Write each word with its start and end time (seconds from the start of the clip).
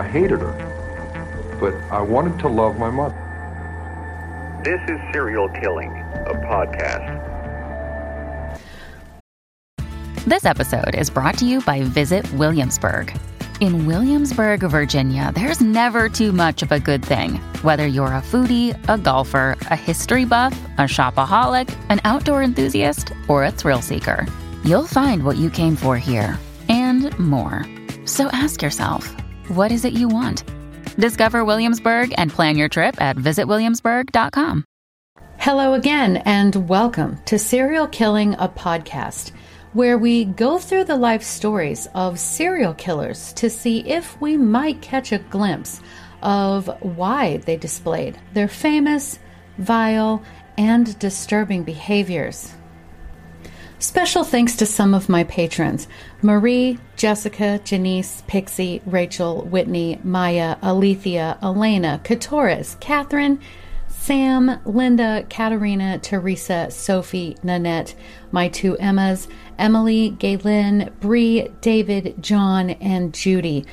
I 0.00 0.08
hated 0.08 0.40
her, 0.40 1.58
but 1.60 1.74
I 1.92 2.00
wanted 2.00 2.38
to 2.38 2.48
love 2.48 2.78
my 2.78 2.88
mother. 2.88 3.14
This 4.64 4.80
is 4.88 4.98
Serial 5.12 5.50
Killing, 5.50 5.90
a 5.90 6.32
podcast. 6.48 7.04
This 10.24 10.46
episode 10.46 10.94
is 10.94 11.10
brought 11.10 11.36
to 11.36 11.44
you 11.44 11.60
by 11.60 11.82
Visit 11.82 12.24
Williamsburg. 12.32 13.14
In 13.60 13.84
Williamsburg, 13.84 14.60
Virginia, 14.60 15.32
there's 15.34 15.60
never 15.60 16.08
too 16.08 16.32
much 16.32 16.62
of 16.62 16.72
a 16.72 16.80
good 16.80 17.04
thing. 17.04 17.34
Whether 17.60 17.86
you're 17.86 18.06
a 18.06 18.22
foodie, 18.22 18.72
a 18.88 18.96
golfer, 18.96 19.54
a 19.70 19.76
history 19.76 20.24
buff, 20.24 20.58
a 20.78 20.84
shopaholic, 20.84 21.68
an 21.90 22.00
outdoor 22.04 22.42
enthusiast, 22.42 23.12
or 23.28 23.44
a 23.44 23.50
thrill 23.50 23.82
seeker, 23.82 24.26
you'll 24.64 24.86
find 24.86 25.24
what 25.24 25.36
you 25.36 25.50
came 25.50 25.76
for 25.76 25.98
here 25.98 26.38
and 26.70 27.18
more. 27.18 27.66
So 28.06 28.28
ask 28.28 28.62
yourself, 28.62 29.14
what 29.50 29.72
is 29.72 29.84
it 29.84 29.92
you 29.92 30.08
want? 30.08 30.44
Discover 30.96 31.44
Williamsburg 31.44 32.14
and 32.16 32.30
plan 32.30 32.56
your 32.56 32.68
trip 32.68 33.00
at 33.00 33.16
visitwilliamsburg.com. 33.16 34.64
Hello 35.38 35.74
again, 35.74 36.18
and 36.18 36.68
welcome 36.68 37.18
to 37.24 37.38
Serial 37.38 37.86
Killing, 37.88 38.34
a 38.34 38.48
podcast 38.48 39.32
where 39.72 39.96
we 39.96 40.24
go 40.24 40.58
through 40.58 40.84
the 40.84 40.96
life 40.96 41.22
stories 41.22 41.88
of 41.94 42.18
serial 42.18 42.74
killers 42.74 43.32
to 43.34 43.48
see 43.48 43.80
if 43.88 44.20
we 44.20 44.36
might 44.36 44.82
catch 44.82 45.12
a 45.12 45.18
glimpse 45.18 45.80
of 46.22 46.68
why 46.82 47.38
they 47.38 47.56
displayed 47.56 48.18
their 48.34 48.48
famous, 48.48 49.18
vile, 49.58 50.22
and 50.58 50.98
disturbing 50.98 51.62
behaviors. 51.62 52.52
Special 53.80 54.24
thanks 54.24 54.56
to 54.56 54.66
some 54.66 54.92
of 54.92 55.08
my 55.08 55.24
patrons 55.24 55.88
Marie, 56.20 56.78
Jessica, 56.96 57.58
Janice, 57.64 58.22
Pixie, 58.26 58.82
Rachel, 58.84 59.40
Whitney, 59.46 59.98
Maya, 60.04 60.58
Alethea, 60.62 61.38
Elena, 61.42 61.98
Katoris, 62.04 62.78
Catherine, 62.80 63.40
Sam, 63.88 64.60
Linda, 64.66 65.24
Katerina, 65.30 65.98
Teresa, 65.98 66.70
Sophie, 66.70 67.38
Nanette, 67.42 67.94
my 68.30 68.48
two 68.48 68.76
Emmas, 68.76 69.28
Emily, 69.58 70.10
Galen, 70.10 70.90
Bree, 71.00 71.48
David, 71.62 72.16
John, 72.20 72.70
and 72.70 73.14
Judy. 73.14 73.64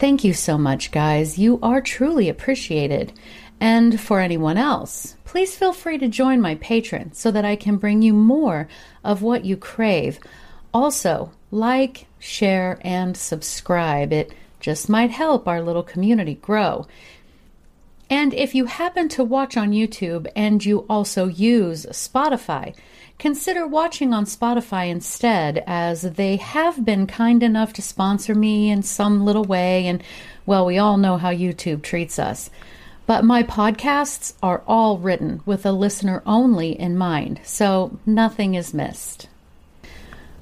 Thank 0.00 0.24
you 0.24 0.34
so 0.34 0.58
much, 0.58 0.90
guys. 0.90 1.38
You 1.38 1.60
are 1.62 1.80
truly 1.80 2.28
appreciated. 2.28 3.12
And 3.60 4.00
for 4.00 4.20
anyone 4.20 4.56
else, 4.58 5.16
please 5.24 5.56
feel 5.56 5.72
free 5.72 5.98
to 5.98 6.08
join 6.08 6.40
my 6.40 6.54
Patreon 6.56 7.14
so 7.14 7.30
that 7.30 7.44
I 7.44 7.56
can 7.56 7.76
bring 7.76 8.02
you 8.02 8.12
more 8.12 8.68
of 9.02 9.22
what 9.22 9.44
you 9.44 9.56
crave. 9.56 10.18
Also, 10.72 11.32
like, 11.50 12.06
share, 12.18 12.78
and 12.82 13.16
subscribe. 13.16 14.12
It 14.12 14.32
just 14.60 14.88
might 14.88 15.10
help 15.10 15.46
our 15.46 15.62
little 15.62 15.82
community 15.82 16.34
grow. 16.34 16.86
And 18.10 18.34
if 18.34 18.54
you 18.54 18.66
happen 18.66 19.08
to 19.10 19.24
watch 19.24 19.56
on 19.56 19.72
YouTube 19.72 20.26
and 20.36 20.64
you 20.64 20.80
also 20.90 21.26
use 21.26 21.86
Spotify, 21.86 22.76
consider 23.18 23.66
watching 23.66 24.12
on 24.12 24.24
Spotify 24.24 24.88
instead, 24.90 25.64
as 25.66 26.02
they 26.02 26.36
have 26.36 26.84
been 26.84 27.06
kind 27.06 27.42
enough 27.42 27.72
to 27.74 27.82
sponsor 27.82 28.34
me 28.34 28.70
in 28.70 28.82
some 28.82 29.24
little 29.24 29.44
way. 29.44 29.86
And, 29.86 30.02
well, 30.44 30.66
we 30.66 30.76
all 30.78 30.96
know 30.96 31.16
how 31.16 31.32
YouTube 31.32 31.82
treats 31.82 32.18
us. 32.18 32.50
But 33.06 33.24
my 33.24 33.42
podcasts 33.42 34.32
are 34.42 34.62
all 34.66 34.96
written 34.96 35.42
with 35.44 35.66
a 35.66 35.72
listener 35.72 36.22
only 36.24 36.78
in 36.78 36.96
mind, 36.96 37.40
so 37.44 37.98
nothing 38.06 38.54
is 38.54 38.72
missed. 38.72 39.28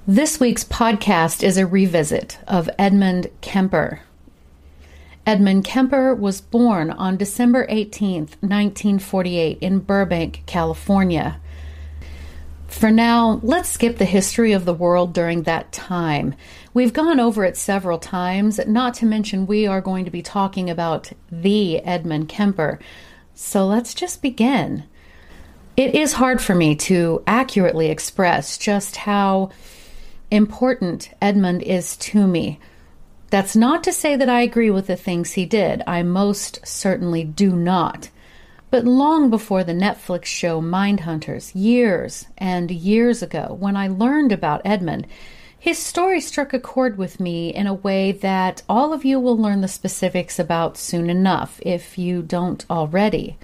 This 0.07 0.39
week's 0.39 0.65
podcast 0.65 1.43
is 1.43 1.57
a 1.57 1.67
revisit 1.67 2.39
of 2.47 2.71
Edmund 2.79 3.29
Kemper. 3.41 4.01
Edmund 5.27 5.65
Kemper 5.65 6.15
was 6.15 6.41
born 6.41 6.91
on 6.91 7.17
December 7.17 7.67
18, 7.69 8.29
1948, 8.41 9.59
in 9.61 9.79
Burbank, 9.81 10.43
California. 10.47 11.41
For 12.73 12.91
now, 12.91 13.39
let's 13.45 13.69
skip 13.69 13.99
the 13.99 14.05
history 14.05 14.53
of 14.53 14.65
the 14.65 14.75
world 14.75 15.13
during 15.13 15.43
that 15.43 15.71
time. 15.71 16.35
We've 16.75 16.93
gone 16.93 17.21
over 17.21 17.45
it 17.45 17.57
several 17.57 17.99
times, 17.99 18.59
not 18.67 18.95
to 18.95 19.07
mention 19.07 19.47
we 19.47 19.67
are 19.67 19.81
going 19.81 20.07
to 20.07 20.11
be 20.11 20.23
talking 20.23 20.69
about 20.69 21.13
the 21.31 21.79
Edmund 21.81 22.29
Kemper. 22.29 22.81
So 23.35 23.67
let's 23.67 23.95
just 23.95 24.23
begin. 24.23 24.85
It 25.77 25.95
is 25.95 26.15
hard 26.15 26.41
for 26.41 26.55
me 26.55 26.75
to 26.77 27.23
accurately 27.27 27.89
express 27.89 28.59
just 28.59 28.97
how 28.97 29.51
important 30.31 31.11
Edmund 31.21 31.63
is 31.63 31.97
to 31.99 32.27
me. 32.27 32.59
That's 33.29 33.55
not 33.55 33.85
to 33.85 33.93
say 33.93 34.17
that 34.17 34.31
I 34.31 34.41
agree 34.41 34.71
with 34.71 34.87
the 34.87 34.97
things 34.97 35.33
he 35.33 35.47
did. 35.47 35.83
I 35.87 36.03
most 36.03 36.67
certainly 36.67 37.23
do 37.23 37.55
not. 37.55 38.09
But 38.73 38.87
long 38.87 39.29
before 39.29 39.65
the 39.65 39.75
Netflix 39.75 40.25
show 40.25 40.63
Mindhunters, 40.63 41.53
years 41.55 42.25
and 42.39 42.71
years 42.71 43.23
ago, 43.23 43.55
when 43.61 43.77
I 43.77 43.87
learned 43.87 44.33
about 44.33 44.63
Edmund, 44.65 45.07
his 45.59 45.77
story 45.77 46.23
struck 46.23 46.55
a 46.55 46.59
chord 46.59 46.97
with 46.97 47.21
me 47.21 47.51
in 47.51 47.67
a 47.67 47.75
way 47.75 48.13
that 48.13 48.63
all 48.71 48.95
of 48.95 49.05
you 49.05 49.21
will 49.21 49.37
learn 49.37 49.61
the 49.61 49.69
specifics 49.69 50.39
about 50.39 50.79
soon 50.79 51.11
enough, 51.11 51.61
if 51.61 51.99
you 51.99 52.23
don't 52.23 52.65
already. 52.71 53.37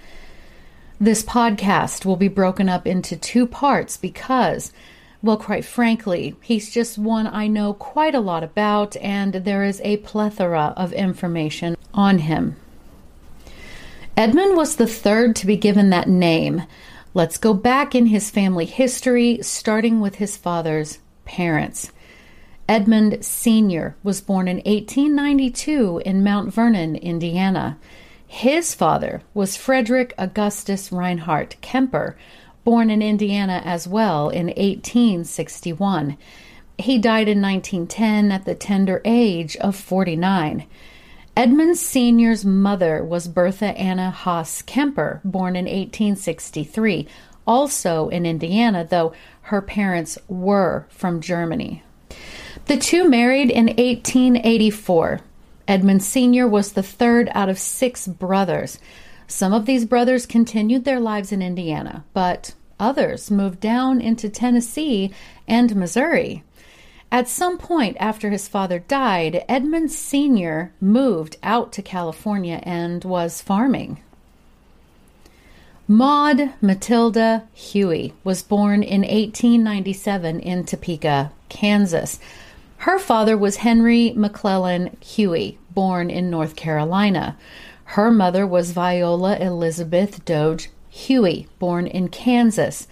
This 0.99 1.21
podcast 1.21 2.05
will 2.05 2.17
be 2.17 2.27
broken 2.27 2.67
up 2.67 2.87
into 2.87 3.15
two 3.15 3.45
parts 3.45 3.97
because 3.97 4.73
well, 5.21 5.37
quite 5.37 5.63
frankly, 5.63 6.35
he's 6.41 6.71
just 6.71 6.97
one 6.97 7.27
I 7.27 7.45
know 7.45 7.73
quite 7.73 8.15
a 8.15 8.19
lot 8.19 8.43
about, 8.43 8.97
and 8.97 9.33
there 9.35 9.63
is 9.63 9.79
a 9.83 9.97
plethora 9.97 10.73
of 10.75 10.91
information 10.91 11.77
on 11.93 12.17
him. 12.17 12.55
Edmund 14.19 14.57
was 14.57 14.75
the 14.75 14.85
third 14.85 15.33
to 15.37 15.47
be 15.47 15.55
given 15.55 15.91
that 15.91 16.09
name. 16.09 16.63
Let's 17.13 17.37
go 17.37 17.53
back 17.53 17.95
in 17.95 18.07
his 18.07 18.29
family 18.29 18.65
history, 18.65 19.39
starting 19.41 20.01
with 20.01 20.15
his 20.15 20.35
father's 20.35 20.99
parents. 21.23 21.93
Edmund 22.67 23.23
Sr. 23.23 23.95
was 24.03 24.19
born 24.19 24.49
in 24.49 24.57
1892 24.57 26.01
in 26.03 26.21
Mount 26.21 26.53
Vernon, 26.53 26.97
Indiana. 26.97 27.77
His 28.27 28.75
father 28.75 29.21
was 29.33 29.55
Frederick 29.55 30.13
Augustus 30.17 30.91
Reinhardt 30.91 31.55
Kemper, 31.61 32.17
born 32.65 32.89
in 32.89 33.01
Indiana 33.01 33.61
as 33.63 33.87
well 33.87 34.27
in 34.27 34.47
1861. 34.47 36.17
He 36.77 36.97
died 36.97 37.29
in 37.29 37.41
1910 37.41 38.33
at 38.33 38.43
the 38.43 38.53
tender 38.53 39.01
age 39.05 39.55
of 39.55 39.77
49. 39.77 40.67
Edmund 41.39 41.77
Sr.'s 41.77 42.43
mother 42.43 43.01
was 43.01 43.29
Bertha 43.29 43.67
Anna 43.67 44.11
Haas 44.11 44.61
Kemper, 44.61 45.21
born 45.23 45.55
in 45.55 45.63
1863, 45.63 47.07
also 47.47 48.09
in 48.09 48.25
Indiana, 48.25 48.83
though 48.83 49.13
her 49.43 49.61
parents 49.61 50.17
were 50.27 50.85
from 50.89 51.21
Germany. 51.21 51.81
The 52.65 52.75
two 52.75 53.07
married 53.07 53.49
in 53.51 53.67
1884. 53.67 55.21
Edmund 55.65 56.03
Sr. 56.03 56.45
was 56.45 56.73
the 56.73 56.83
third 56.83 57.29
out 57.33 57.47
of 57.47 57.57
six 57.57 58.05
brothers. 58.05 58.77
Some 59.25 59.53
of 59.53 59.65
these 59.65 59.85
brothers 59.85 60.25
continued 60.25 60.83
their 60.83 60.99
lives 60.99 61.31
in 61.31 61.41
Indiana, 61.41 62.03
but 62.13 62.53
others 62.81 63.31
moved 63.31 63.61
down 63.61 64.01
into 64.01 64.27
Tennessee 64.27 65.13
and 65.47 65.73
Missouri. 65.73 66.43
At 67.11 67.27
some 67.27 67.57
point 67.57 67.97
after 67.99 68.29
his 68.29 68.47
father 68.47 68.79
died, 68.79 69.43
Edmund 69.49 69.91
Sr. 69.91 70.71
moved 70.79 71.37
out 71.41 71.71
to 71.73 71.81
California 71.81 72.61
and 72.63 73.03
was 73.03 73.41
farming. 73.41 73.99
Maud 75.87 76.53
Matilda 76.61 77.47
Huey 77.51 78.13
was 78.23 78.43
born 78.43 78.83
in 78.83 79.01
1897 79.01 80.39
in 80.39 80.63
Topeka, 80.63 81.31
Kansas. 81.49 82.19
Her 82.77 82.99
father 82.99 83.35
was 83.35 83.57
Henry 83.57 84.13
McClellan 84.15 84.95
Huey, 85.01 85.57
born 85.73 86.11
in 86.11 86.29
North 86.29 86.55
Carolina. 86.55 87.35
Her 87.85 88.11
mother 88.11 88.45
was 88.45 88.69
Viola 88.69 89.37
Elizabeth 89.37 90.23
Doge 90.25 90.69
Huey, 90.89 91.47
born 91.57 91.87
in 91.87 92.09
Kansas. 92.09 92.87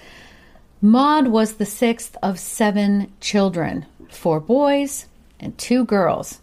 Maud 0.81 1.27
was 1.27 1.53
the 1.53 1.65
sixth 1.67 2.17
of 2.23 2.39
seven 2.39 3.11
children, 3.21 3.85
four 4.11 4.39
boys 4.39 5.07
and 5.39 5.57
two 5.57 5.85
girls. 5.85 6.39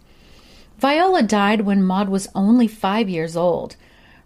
Viola 0.79 1.23
died 1.23 1.63
when 1.63 1.83
Maud 1.83 2.09
was 2.09 2.29
only 2.35 2.69
five 2.69 3.09
years 3.09 3.37
old. 3.37 3.77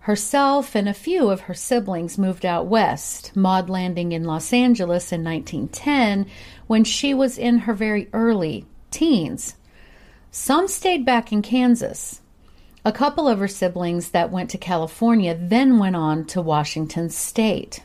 Herself 0.00 0.74
and 0.74 0.88
a 0.88 0.94
few 0.94 1.28
of 1.28 1.42
her 1.42 1.54
siblings 1.54 2.16
moved 2.16 2.46
out 2.46 2.66
west, 2.66 3.36
Maud 3.36 3.68
landing 3.68 4.12
in 4.12 4.24
Los 4.24 4.52
Angeles 4.52 5.12
in 5.12 5.22
1910 5.22 6.26
when 6.66 6.82
she 6.82 7.12
was 7.12 7.36
in 7.36 7.58
her 7.58 7.74
very 7.74 8.08
early 8.12 8.64
teens. 8.90 9.54
Some 10.30 10.68
stayed 10.68 11.04
back 11.04 11.32
in 11.32 11.42
Kansas. 11.42 12.22
A 12.84 12.92
couple 12.92 13.28
of 13.28 13.38
her 13.38 13.48
siblings 13.48 14.10
that 14.10 14.30
went 14.30 14.48
to 14.50 14.58
California 14.58 15.36
then 15.38 15.78
went 15.78 15.96
on 15.96 16.24
to 16.26 16.40
Washington 16.40 17.10
State. 17.10 17.82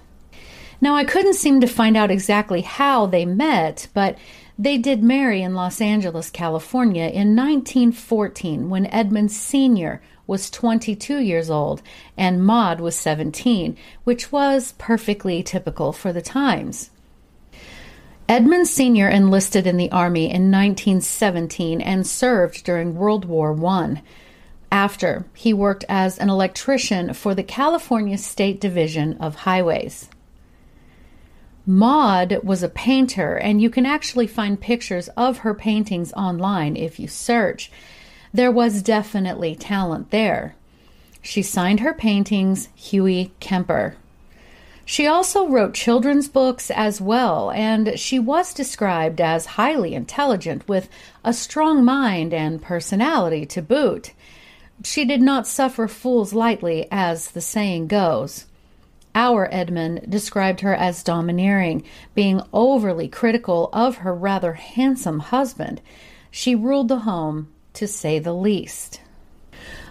Now, 0.80 0.96
I 0.96 1.04
couldn't 1.04 1.36
seem 1.36 1.62
to 1.62 1.68
find 1.68 1.98
out 1.98 2.12
exactly 2.12 2.62
how 2.62 3.06
they 3.06 3.26
met, 3.26 3.88
but 3.94 4.18
they 4.58 4.78
did 4.78 5.04
marry 5.04 5.42
in 5.42 5.56
Los 5.56 5.82
Angeles, 5.82 6.30
California 6.30 7.06
in 7.06 7.36
1914 7.36 8.70
when 8.70 8.86
Edmund 8.88 9.32
Sr 9.32 10.02
was 10.28 10.50
22 10.50 11.18
years 11.18 11.50
old 11.50 11.82
and 12.18 12.46
Maud 12.46 12.80
was 12.80 12.96
17, 12.96 13.76
which 14.04 14.32
was 14.32 14.74
perfectly 14.78 15.44
typical 15.44 15.92
for 15.92 16.14
the 16.14 16.22
times. 16.22 16.92
Edmund 18.30 18.68
Sr. 18.68 19.10
enlisted 19.10 19.68
in 19.68 19.76
the 19.76 19.92
Army 19.92 20.26
in 20.26 20.50
1917 20.50 21.82
and 21.82 22.08
served 22.08 22.64
during 22.64 22.96
World 22.96 23.26
War 23.26 23.54
I. 23.66 24.02
After, 24.72 25.26
he 25.36 25.54
worked 25.54 25.84
as 25.90 26.18
an 26.18 26.30
electrician 26.30 27.14
for 27.14 27.36
the 27.36 27.44
California 27.44 28.18
State 28.18 28.62
Division 28.62 29.18
of 29.20 29.36
Highways. 29.36 30.10
Maud 31.66 32.40
was 32.44 32.62
a 32.62 32.70
painter, 32.70 33.36
and 33.36 33.62
you 33.62 33.70
can 33.70 33.86
actually 33.86 34.28
find 34.28 34.60
pictures 34.60 35.08
of 35.16 35.40
her 35.40 35.54
paintings 35.54 36.12
online 36.14 36.76
if 36.76 37.00
you 37.00 37.08
search 37.08 37.72
there 38.34 38.52
was 38.52 38.82
definitely 38.82 39.56
talent 39.56 40.10
there. 40.10 40.56
She 41.22 41.44
signed 41.44 41.82
her 41.82 41.94
paintings 41.94 42.68
Huey 42.76 43.32
Kemper. 43.40 43.96
She 44.86 45.08
also 45.08 45.48
wrote 45.48 45.76
children's 45.76 46.28
books 46.28 46.70
as 46.72 47.00
well, 47.00 47.52
and 47.52 47.98
she 47.98 48.20
was 48.20 48.54
described 48.54 49.22
as 49.22 49.46
highly 49.46 49.94
intelligent 49.94 50.68
with 50.68 50.90
a 51.24 51.32
strong 51.32 51.86
mind 51.86 52.34
and 52.34 52.62
personality 52.62 53.46
to 53.46 53.62
boot. 53.62 54.12
She 54.84 55.06
did 55.06 55.22
not 55.22 55.48
suffer 55.48 55.88
fools 55.88 56.34
lightly, 56.34 56.88
as 56.92 57.32
the 57.32 57.40
saying 57.40 57.88
goes. 57.88 58.46
Our 59.16 59.48
Edmund 59.52 60.10
described 60.10 60.62
her 60.62 60.74
as 60.74 61.04
domineering, 61.04 61.84
being 62.16 62.42
overly 62.52 63.08
critical 63.08 63.70
of 63.72 63.98
her 63.98 64.14
rather 64.14 64.54
handsome 64.54 65.20
husband. 65.20 65.82
She 66.32 66.56
ruled 66.56 66.88
the 66.88 67.00
home 67.00 67.50
to 67.74 67.88
say 67.88 68.20
the 68.20 68.34
least. 68.34 69.02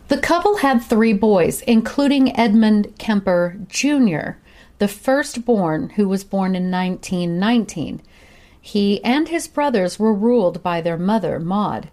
The 0.08 0.18
couple 0.18 0.56
had 0.56 0.82
three 0.82 1.12
boys, 1.12 1.62
including 1.62 2.36
Edmund 2.36 2.94
Kemper 2.98 3.58
Jr., 3.68 4.38
the 4.78 4.88
firstborn, 4.88 5.90
who 5.90 6.08
was 6.08 6.24
born 6.24 6.56
in 6.56 6.70
1919. 6.70 8.02
He 8.60 9.02
and 9.04 9.28
his 9.28 9.46
brothers 9.46 9.98
were 9.98 10.12
ruled 10.12 10.62
by 10.62 10.80
their 10.80 10.98
mother, 10.98 11.38
Maud. 11.38 11.88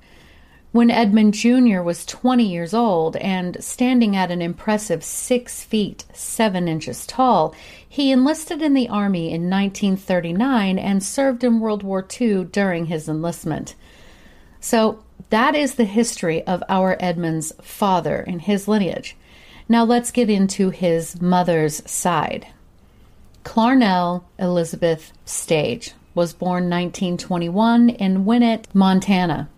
When 0.71 0.91
Edmund 0.91 1.33
Jr. 1.33 1.81
was 1.81 2.05
20 2.05 2.43
years 2.43 2.75
old 2.75 3.15
and 3.15 3.57
standing 3.63 4.15
at 4.15 4.29
an 4.29 4.39
impressive 4.39 5.03
6 5.03 5.63
feet 5.63 6.05
7 6.13 6.67
inches 6.67 7.07
tall, 7.07 7.55
he 7.87 8.11
enlisted 8.11 8.61
in 8.61 8.75
the 8.75 8.87
Army 8.87 9.31
in 9.31 9.49
1939 9.49 10.77
and 10.77 11.01
served 11.01 11.43
in 11.43 11.59
World 11.59 11.81
War 11.81 12.05
II 12.21 12.43
during 12.43 12.85
his 12.85 13.09
enlistment. 13.09 13.73
So 14.59 15.03
that 15.31 15.55
is 15.55 15.73
the 15.73 15.85
history 15.85 16.45
of 16.45 16.61
our 16.69 16.97
Edmund's 16.99 17.51
father 17.63 18.23
and 18.27 18.39
his 18.39 18.67
lineage. 18.67 19.17
Now 19.67 19.83
let's 19.83 20.11
get 20.11 20.29
into 20.29 20.69
his 20.69 21.19
mother's 21.19 21.81
side. 21.89 22.45
Clarnell 23.43 24.23
Elizabeth 24.37 25.13
Stage 25.25 25.93
was 26.13 26.33
born 26.33 26.69
1921 26.69 27.89
in 27.89 28.25
Winnett, 28.25 28.65
Montana. 28.75 29.49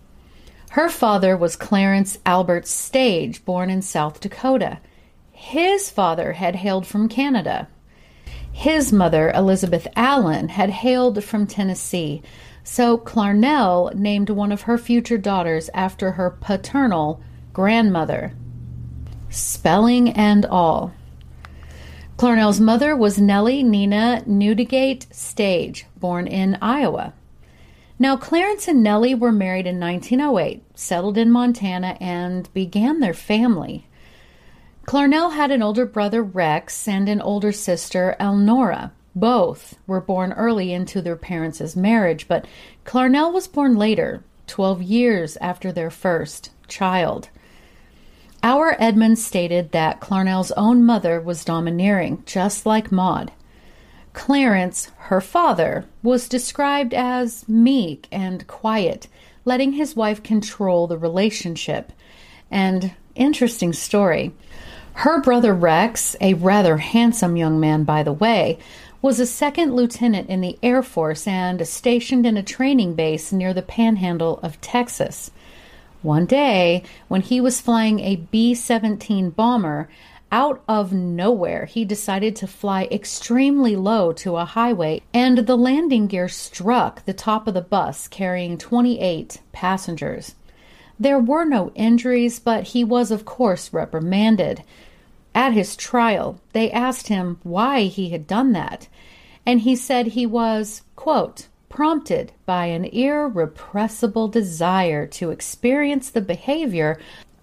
Her 0.72 0.88
father 0.88 1.36
was 1.36 1.58
Clarence 1.58 2.18
Albert 2.26 2.66
Stage, 2.66 3.44
born 3.44 3.70
in 3.70 3.82
South 3.82 4.22
Dakota. 4.22 4.80
His 5.34 5.90
father 5.90 6.32
had 6.32 6.56
hailed 6.56 6.88
from 6.88 7.10
Canada. 7.10 7.68
His 8.54 8.94
mother, 8.94 9.32
Elizabeth 9.32 9.86
Allen, 9.98 10.48
had 10.48 10.70
hailed 10.70 11.26
from 11.26 11.46
Tennessee, 11.46 12.22
so 12.64 12.98
Clarnell 12.98 13.94
named 13.96 14.30
one 14.30 14.54
of 14.54 14.62
her 14.62 14.78
future 14.78 15.18
daughters 15.18 15.70
after 15.74 16.12
her 16.12 16.30
paternal 16.30 17.22
grandmother. 17.52 18.32
Spelling 19.30 20.12
and 20.12 20.46
all. 20.46 20.94
Clarnell's 22.16 22.62
mother 22.62 22.96
was 22.96 23.20
Nellie 23.20 23.62
Nina 23.62 24.24
Newdigate 24.26 25.14
Stage, 25.14 25.86
born 25.98 26.28
in 26.28 26.58
Iowa. 26.62 27.14
Now, 28.02 28.18
Clarence 28.18 28.68
and 28.68 28.82
Nellie 28.82 29.14
were 29.14 29.32
married 29.32 29.68
in 29.68 29.80
1908, 29.80 30.64
settled 30.74 31.20
in 31.20 31.30
Montana, 31.30 31.98
and 32.02 32.52
began 32.52 33.00
their 33.00 33.14
family. 33.14 33.86
Clarnell 34.88 35.34
had 35.34 35.52
an 35.52 35.62
older 35.62 35.86
brother, 35.86 36.24
Rex, 36.24 36.88
and 36.88 37.08
an 37.08 37.22
older 37.22 37.52
sister, 37.52 38.16
Elnora. 38.20 38.92
Both 39.14 39.78
were 39.86 40.02
born 40.02 40.34
early 40.34 40.74
into 40.74 41.00
their 41.00 41.16
parents' 41.16 41.76
marriage, 41.76 42.28
but 42.28 42.48
Clarnell 42.86 43.32
was 43.32 43.48
born 43.48 43.76
later, 43.76 44.24
12 44.48 44.82
years 44.82 45.38
after 45.38 45.72
their 45.72 45.92
first 45.92 46.50
child. 46.68 47.30
Our 48.42 48.76
Edmund 48.80 49.20
stated 49.20 49.74
that 49.74 50.02
Clarnell's 50.02 50.52
own 50.54 50.84
mother 50.84 51.22
was 51.22 51.46
domineering, 51.46 52.24
just 52.26 52.66
like 52.66 52.92
Maud. 52.92 53.32
Clarence, 54.14 54.92
her 54.98 55.22
father, 55.22 55.86
was 56.04 56.28
described 56.28 56.94
as 56.94 57.48
meek 57.48 58.08
and 58.12 58.46
quiet, 58.48 59.08
letting 59.46 59.74
his 59.74 59.96
wife 59.96 60.22
control 60.22 60.88
the 60.88 60.98
relationship. 60.98 61.92
And 62.50 62.94
interesting 63.16 63.74
story. 63.74 64.34
Her 64.94 65.22
brother 65.22 65.54
Rex, 65.54 66.16
a 66.20 66.34
rather 66.34 66.78
handsome 66.78 67.38
young 67.38 67.60
man 67.60 67.84
by 67.84 68.04
the 68.04 68.14
way, 68.14 68.60
was 69.02 69.20
a 69.20 69.26
second 69.26 69.76
lieutenant 69.76 70.30
in 70.30 70.42
the 70.42 70.60
Air 70.62 70.84
Force 70.84 71.28
and 71.28 71.66
stationed 71.66 72.26
in 72.26 72.38
a 72.38 72.44
training 72.44 72.94
base 72.94 73.32
near 73.32 73.54
the 73.54 73.62
panhandle 73.62 74.40
of 74.44 74.62
Texas. 74.62 75.32
One 76.02 76.26
day, 76.26 76.84
when 77.08 77.22
he 77.22 77.40
was 77.40 77.62
flying 77.62 78.00
a 78.00 78.18
B 78.18 78.54
17 78.54 79.32
bomber, 79.32 79.90
out 80.32 80.64
of 80.68 80.94
nowhere, 80.94 81.66
he 81.66 81.84
decided 81.84 82.36
to 82.38 82.48
fly 82.48 82.88
extremely 82.90 83.76
low 83.76 84.14
to 84.14 84.38
a 84.38 84.46
highway, 84.46 85.02
and 85.14 85.40
the 85.40 85.58
landing 85.58 86.08
gear 86.08 86.30
struck 86.30 87.04
the 87.04 87.14
top 87.14 87.48
of 87.48 87.54
the 87.54 87.62
bus 87.62 88.08
carrying 88.08 88.58
28 88.58 89.42
passengers. 89.52 90.36
There 91.00 91.20
were 91.20 91.46
no 91.46 91.72
injuries, 91.76 92.40
but 92.40 92.70
he 92.70 92.84
was, 92.84 93.12
of 93.12 93.26
course, 93.26 93.74
reprimanded. 93.74 94.64
At 95.34 95.54
his 95.54 95.76
trial, 95.76 96.40
they 96.54 96.72
asked 96.72 97.08
him 97.08 97.40
why 97.44 97.84
he 97.84 98.10
had 98.10 98.28
done 98.28 98.52
that, 98.54 98.88
and 99.46 99.62
he 99.62 99.76
said 99.76 100.08
he 100.08 100.26
was, 100.26 100.84
quote, 100.96 101.48
prompted 101.70 102.34
by 102.46 102.66
an 102.66 102.86
irrepressible 102.86 104.28
desire 104.28 105.08
to 105.08 105.32
experience 105.32 106.10
the 106.10 106.22
behavior 106.22 107.00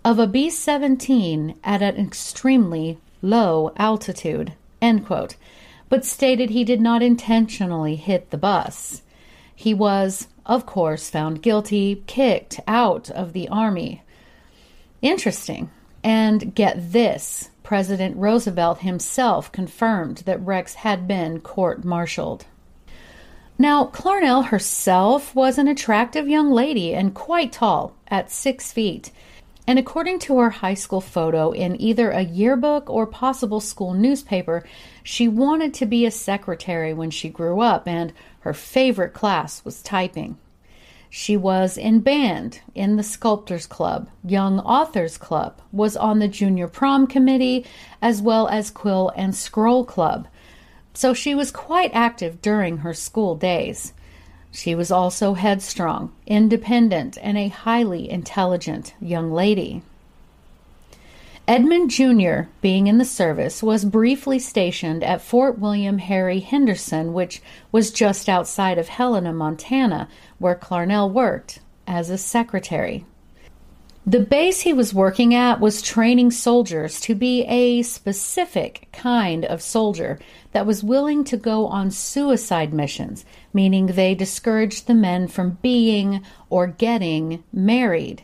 of 0.09 0.19
a 0.19 0.27
B 0.27 0.49
17 0.49 1.59
at 1.63 1.83
an 1.83 1.97
extremely 1.97 2.97
low 3.21 3.71
altitude, 3.77 4.55
end 4.81 5.05
quote, 5.05 5.37
but 5.91 6.03
stated 6.03 6.49
he 6.49 6.65
did 6.65 6.81
not 6.81 7.03
intentionally 7.03 7.95
hit 7.95 8.31
the 8.31 8.39
bus. 8.39 9.03
He 9.55 9.75
was, 9.75 10.27
of 10.47 10.65
course, 10.65 11.11
found 11.11 11.43
guilty, 11.43 12.05
kicked 12.07 12.59
out 12.67 13.11
of 13.11 13.35
the 13.35 13.49
Army. 13.51 14.03
Interesting. 15.03 15.69
And 16.03 16.55
get 16.55 16.93
this 16.93 17.51
President 17.63 18.17
Roosevelt 18.17 18.79
himself 18.79 19.53
confirmed 19.53 20.23
that 20.25 20.41
Rex 20.41 20.73
had 20.73 21.07
been 21.07 21.41
court 21.41 21.85
martialed. 21.85 22.47
Now, 23.59 23.85
Clarnell 23.85 24.47
herself 24.47 25.35
was 25.35 25.59
an 25.59 25.69
attractive 25.69 26.27
young 26.27 26.51
lady 26.51 26.95
and 26.95 27.13
quite 27.13 27.53
tall, 27.53 27.93
at 28.11 28.31
six 28.31 28.73
feet. 28.73 29.11
And 29.69 29.79
according 29.79 30.21
to 30.21 30.39
her 30.39 30.49
high 30.49 30.73
school 30.73 31.03
photo 31.03 31.51
in 31.51 31.79
either 31.79 32.11
a 32.11 32.23
yearbook 32.23 32.89
or 32.89 33.07
possible 33.07 33.61
school 33.61 33.93
newspaper, 33.93 34.65
she 35.03 35.29
wanted 35.29 35.75
to 35.75 35.85
be 35.85 36.07
a 36.07 36.11
secretary 36.11 36.95
when 36.95 37.11
she 37.11 37.29
grew 37.29 37.61
up, 37.61 37.87
and 37.87 38.15
her 38.41 38.55
favorite 38.55 39.13
class 39.13 39.63
was 39.67 39.83
typing. 39.83 40.39
She 41.11 41.37
was 41.37 41.77
in 41.77 42.01
band 42.01 42.63
in 42.75 42.97
the 42.97 43.03
Sculptors 43.03 43.67
Club, 43.67 44.09
Young 44.25 44.59
Authors 44.61 45.19
Club, 45.19 45.61
was 45.71 45.99
on 45.99 46.19
the 46.19 46.29
Junior 46.29 46.67
Prom 46.67 47.07
Committee, 47.07 47.67
as 48.01 48.23
well 48.23 48.49
as 48.49 48.71
Quill 48.71 49.13
and 49.17 49.37
Scroll 49.37 49.85
Club. 49.85 50.29
So 50.95 51.13
she 51.13 51.35
was 51.35 51.51
quite 51.51 51.91
active 51.93 52.41
during 52.41 52.79
her 52.79 52.95
school 52.95 53.35
days. 53.35 53.93
She 54.51 54.75
was 54.75 54.91
also 54.91 55.35
headstrong, 55.35 56.13
independent, 56.27 57.19
and 57.23 57.37
a 57.37 57.49
highly 57.49 58.11
intelligent 58.11 58.95
young 59.01 59.31
lady. 59.33 59.83
Edmund 61.47 61.91
Jr., 61.91 62.51
being 62.61 62.89
in 62.89 62.99
the 62.99 63.07
service, 63.07 63.63
was 63.63 63.87
briefly 63.87 64.39
stationed 64.39 65.03
at 65.03 65.23
Fort 65.23 65.59
William 65.59 65.97
Harry 65.97 66.41
Henderson, 66.41 67.15
which 67.15 67.41
was 67.73 67.91
just 67.91 68.29
outside 68.29 68.77
of 68.77 68.89
Helena, 68.89 69.33
Montana, 69.33 70.09
where 70.39 70.55
Clarnell 70.55 71.11
worked 71.11 71.61
as 71.87 72.11
a 72.11 72.19
secretary. 72.19 73.07
The 74.09 74.21
base 74.21 74.61
he 74.61 74.73
was 74.73 74.95
working 74.95 75.35
at 75.35 75.61
was 75.61 75.83
training 75.83 76.31
soldiers 76.31 76.99
to 77.01 77.15
be 77.15 77.45
a 77.45 77.83
specific 77.83 78.89
kind 78.91 79.45
of 79.45 79.61
soldier 79.61 80.19
that 80.53 80.67
was 80.67 80.83
willing 80.83 81.25
to 81.25 81.37
go 81.37 81.67
on 81.67 81.91
suicide 81.91 82.73
missions, 82.73 83.27
meaning 83.59 83.87
they 83.87 84.15
discouraged 84.15 84.87
the 84.87 84.95
men 84.95 85.27
from 85.27 85.59
being 85.63 86.23
or 86.49 86.69
getting 86.69 87.43
married. 87.53 88.23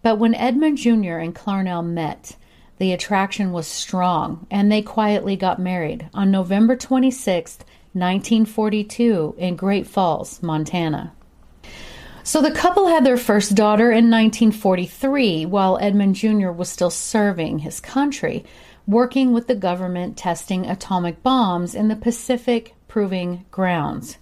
But 0.00 0.20
when 0.20 0.32
Edmund 0.32 0.78
Jr. 0.78 1.18
and 1.18 1.34
Clarnell 1.34 1.84
met, 1.84 2.36
the 2.78 2.92
attraction 2.92 3.50
was 3.50 3.66
strong, 3.66 4.46
and 4.48 4.70
they 4.70 4.80
quietly 4.80 5.34
got 5.34 5.58
married 5.58 6.08
on 6.14 6.30
November 6.30 6.76
26, 6.76 7.58
1942, 7.94 9.34
in 9.38 9.56
Great 9.56 9.88
Falls, 9.88 10.40
Montana. 10.40 11.14
So 12.22 12.40
the 12.40 12.52
couple 12.52 12.86
had 12.86 13.04
their 13.04 13.16
first 13.16 13.56
daughter 13.56 13.90
in 13.90 14.08
1943 14.08 15.46
while 15.46 15.80
Edmund 15.80 16.14
Jr. 16.14 16.52
was 16.52 16.68
still 16.68 16.90
serving 16.90 17.58
his 17.58 17.80
country, 17.80 18.44
working 18.86 19.32
with 19.32 19.48
the 19.48 19.56
government 19.56 20.16
testing 20.16 20.64
atomic 20.66 21.24
bombs 21.24 21.74
in 21.74 21.88
the 21.88 21.96
Pacific 21.96 22.76
Proving 22.86 23.46
Grounds. 23.50 24.16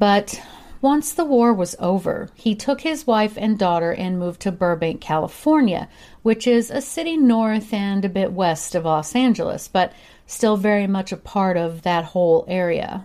But 0.00 0.40
once 0.80 1.12
the 1.12 1.26
war 1.26 1.52
was 1.52 1.76
over, 1.78 2.30
he 2.34 2.54
took 2.54 2.80
his 2.80 3.06
wife 3.06 3.36
and 3.36 3.58
daughter 3.58 3.92
and 3.92 4.18
moved 4.18 4.40
to 4.40 4.50
Burbank, 4.50 5.02
California, 5.02 5.90
which 6.22 6.46
is 6.46 6.70
a 6.70 6.80
city 6.80 7.18
north 7.18 7.74
and 7.74 8.02
a 8.02 8.08
bit 8.08 8.32
west 8.32 8.74
of 8.74 8.86
Los 8.86 9.14
Angeles, 9.14 9.68
but 9.68 9.92
still 10.26 10.56
very 10.56 10.86
much 10.86 11.12
a 11.12 11.18
part 11.18 11.58
of 11.58 11.82
that 11.82 12.06
whole 12.06 12.46
area. 12.48 13.04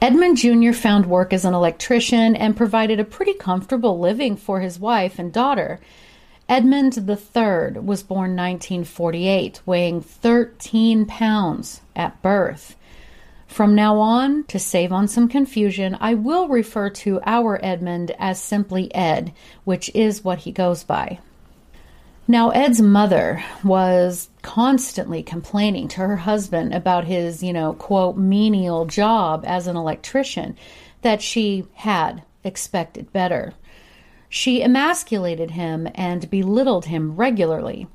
Edmund 0.00 0.38
Jr. 0.38 0.72
found 0.72 1.04
work 1.04 1.34
as 1.34 1.44
an 1.44 1.52
electrician 1.52 2.34
and 2.34 2.56
provided 2.56 2.98
a 2.98 3.04
pretty 3.04 3.34
comfortable 3.34 3.98
living 3.98 4.36
for 4.36 4.60
his 4.60 4.80
wife 4.80 5.18
and 5.18 5.30
daughter. 5.30 5.80
Edmund 6.48 6.96
III 6.96 7.78
was 7.78 8.02
born 8.02 8.34
1948, 8.34 9.60
weighing 9.66 10.00
13 10.00 11.04
pounds 11.04 11.82
at 11.94 12.22
birth. 12.22 12.74
From 13.50 13.74
now 13.74 13.98
on, 13.98 14.44
to 14.44 14.60
save 14.60 14.92
on 14.92 15.08
some 15.08 15.26
confusion, 15.26 15.98
I 16.00 16.14
will 16.14 16.46
refer 16.46 16.88
to 16.90 17.20
our 17.26 17.58
Edmund 17.64 18.14
as 18.16 18.40
simply 18.40 18.94
Ed, 18.94 19.32
which 19.64 19.90
is 19.92 20.22
what 20.22 20.38
he 20.38 20.52
goes 20.52 20.84
by. 20.84 21.18
Now, 22.28 22.50
Ed's 22.50 22.80
mother 22.80 23.42
was 23.64 24.30
constantly 24.42 25.24
complaining 25.24 25.88
to 25.88 25.96
her 25.96 26.18
husband 26.18 26.72
about 26.72 27.06
his, 27.06 27.42
you 27.42 27.52
know, 27.52 27.72
quote, 27.72 28.16
menial 28.16 28.86
job 28.86 29.44
as 29.44 29.66
an 29.66 29.74
electrician, 29.74 30.56
that 31.02 31.20
she 31.20 31.66
had 31.74 32.22
expected 32.44 33.12
better. 33.12 33.52
She 34.28 34.62
emasculated 34.62 35.50
him 35.50 35.88
and 35.96 36.30
belittled 36.30 36.84
him 36.84 37.16
regularly. 37.16 37.88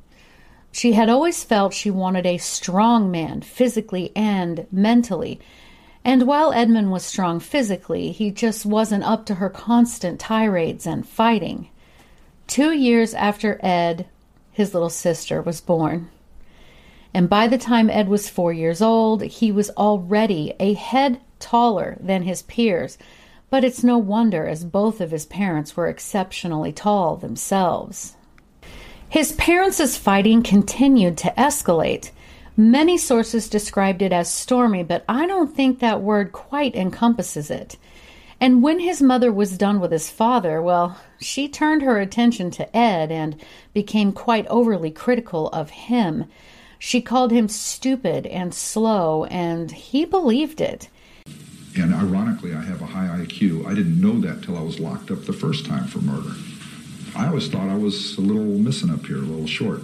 She 0.76 0.92
had 0.92 1.08
always 1.08 1.42
felt 1.42 1.74
she 1.74 1.90
wanted 1.90 2.26
a 2.26 2.38
strong 2.38 3.10
man, 3.10 3.40
physically 3.40 4.12
and 4.14 4.68
mentally. 4.74 5.40
And 6.04 6.28
while 6.28 6.52
Edmund 6.52 6.92
was 6.92 7.06
strong 7.06 7.40
physically, 7.40 8.12
he 8.12 8.30
just 8.30 8.66
wasn't 8.66 9.06
up 9.06 9.26
to 9.28 9.36
her 9.36 9.50
constant 9.50 10.20
tirades 10.20 10.86
and 10.86 11.08
fighting. 11.08 11.70
Two 12.48 12.74
years 12.74 13.14
after 13.14 13.58
Ed 13.64 14.08
his 14.52 14.74
little 14.74 14.90
sister 14.90 15.42
was 15.42 15.62
born. 15.62 16.10
And 17.14 17.30
by 17.30 17.48
the 17.48 17.58
time 17.58 17.90
Ed 17.90 18.10
was 18.10 18.28
four 18.28 18.52
years 18.52 18.82
old, 18.82 19.22
he 19.24 19.54
was 19.54 19.70
already 19.78 20.56
a 20.60 20.74
head 20.74 21.22
taller 21.40 21.96
than 22.02 22.24
his 22.24 22.42
peers. 22.42 22.98
But 23.50 23.64
it's 23.64 23.82
no 23.82 23.98
wonder, 23.98 24.46
as 24.46 24.66
both 24.66 25.00
of 25.00 25.12
his 25.12 25.26
parents 25.26 25.78
were 25.78 25.88
exceptionally 25.88 26.74
tall 26.74 27.16
themselves. 27.16 28.18
His 29.16 29.32
parents' 29.32 29.96
fighting 29.96 30.44
continued 30.44 31.18
to 31.20 31.34
escalate. 31.38 32.12
Many 32.58 32.98
sources 32.98 33.48
described 33.48 34.02
it 34.02 34.12
as 34.12 34.30
stormy, 34.30 34.84
but 34.84 35.06
I 35.08 35.26
don't 35.26 35.56
think 35.56 35.80
that 35.80 36.02
word 36.02 36.34
quite 36.34 36.76
encompasses 36.76 37.50
it. 37.50 37.78
And 38.42 38.62
when 38.62 38.82
his 38.82 39.02
mother 39.02 39.32
was 39.32 39.58
done 39.58 39.80
with 39.80 39.94
his 39.94 40.10
father, 40.10 40.62
well, 40.62 41.00
she 41.22 41.48
turned 41.48 41.82
her 41.84 41.98
attention 41.98 42.52
to 42.52 42.76
Ed 42.76 43.10
and 43.10 43.42
became 43.74 44.12
quite 44.12 44.48
overly 44.48 44.92
critical 44.92 45.48
of 45.48 45.70
him. 45.70 46.26
She 46.78 47.00
called 47.00 47.32
him 47.32 47.48
stupid 47.48 48.28
and 48.28 48.54
slow, 48.54 49.24
and 49.28 49.72
he 49.72 50.04
believed 50.04 50.60
it. 50.60 50.90
And 51.78 51.94
ironically, 51.94 52.54
I 52.54 52.64
have 52.64 52.82
a 52.82 52.88
high 52.88 53.24
IQ. 53.24 53.66
I 53.66 53.76
didn't 53.76 54.02
know 54.02 54.20
that 54.20 54.44
till 54.44 54.58
I 54.58 54.62
was 54.62 54.82
locked 54.82 55.10
up 55.10 55.24
the 55.24 55.32
first 55.32 55.66
time 55.66 55.88
for 55.88 56.00
murder. 56.00 56.34
I 57.16 57.28
always 57.28 57.48
thought 57.48 57.70
I 57.70 57.78
was 57.78 58.18
a 58.18 58.22
little 58.22 58.44
missing 58.44 58.90
up 58.90 59.06
here, 59.06 59.18
a 59.18 59.22
little 59.22 59.48
short. 59.48 59.82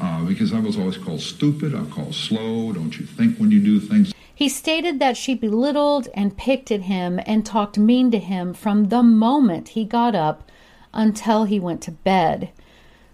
Uh, 0.00 0.24
because 0.24 0.54
I 0.54 0.60
was 0.60 0.78
always 0.78 0.96
called 0.96 1.20
stupid, 1.20 1.74
I'm 1.74 1.90
called 1.90 2.14
slow, 2.14 2.72
don't 2.72 2.98
you 2.98 3.04
think 3.04 3.36
when 3.36 3.50
you 3.50 3.60
do 3.60 3.78
things? 3.78 4.14
He 4.34 4.48
stated 4.48 4.98
that 5.00 5.18
she 5.18 5.34
belittled 5.34 6.08
and 6.14 6.38
picked 6.38 6.70
at 6.70 6.82
him 6.82 7.20
and 7.26 7.44
talked 7.44 7.76
mean 7.76 8.10
to 8.12 8.18
him 8.18 8.54
from 8.54 8.88
the 8.88 9.02
moment 9.02 9.70
he 9.70 9.84
got 9.84 10.14
up 10.14 10.50
until 10.94 11.44
he 11.44 11.60
went 11.60 11.82
to 11.82 11.90
bed. 11.90 12.50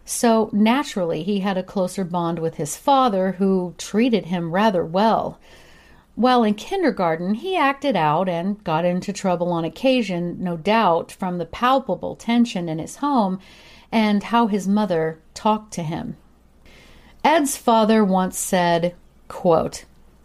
So 0.04 0.48
naturally, 0.52 1.24
he 1.24 1.40
had 1.40 1.58
a 1.58 1.64
closer 1.64 2.04
bond 2.04 2.38
with 2.38 2.54
his 2.54 2.76
father, 2.76 3.32
who 3.32 3.74
treated 3.76 4.26
him 4.26 4.52
rather 4.52 4.84
well. 4.84 5.40
While 6.16 6.44
in 6.44 6.54
kindergarten, 6.54 7.34
he 7.34 7.56
acted 7.56 7.94
out 7.94 8.26
and 8.26 8.62
got 8.64 8.86
into 8.86 9.12
trouble 9.12 9.52
on 9.52 9.66
occasion, 9.66 10.38
no 10.40 10.56
doubt, 10.56 11.12
from 11.12 11.36
the 11.36 11.44
palpable 11.44 12.16
tension 12.16 12.70
in 12.70 12.78
his 12.78 12.96
home 12.96 13.38
and 13.92 14.22
how 14.22 14.46
his 14.46 14.66
mother 14.66 15.20
talked 15.34 15.74
to 15.74 15.82
him. 15.82 16.16
Ed's 17.22 17.58
father 17.58 18.02
once 18.02 18.38
said, 18.38 18.94
quote, 19.28 19.84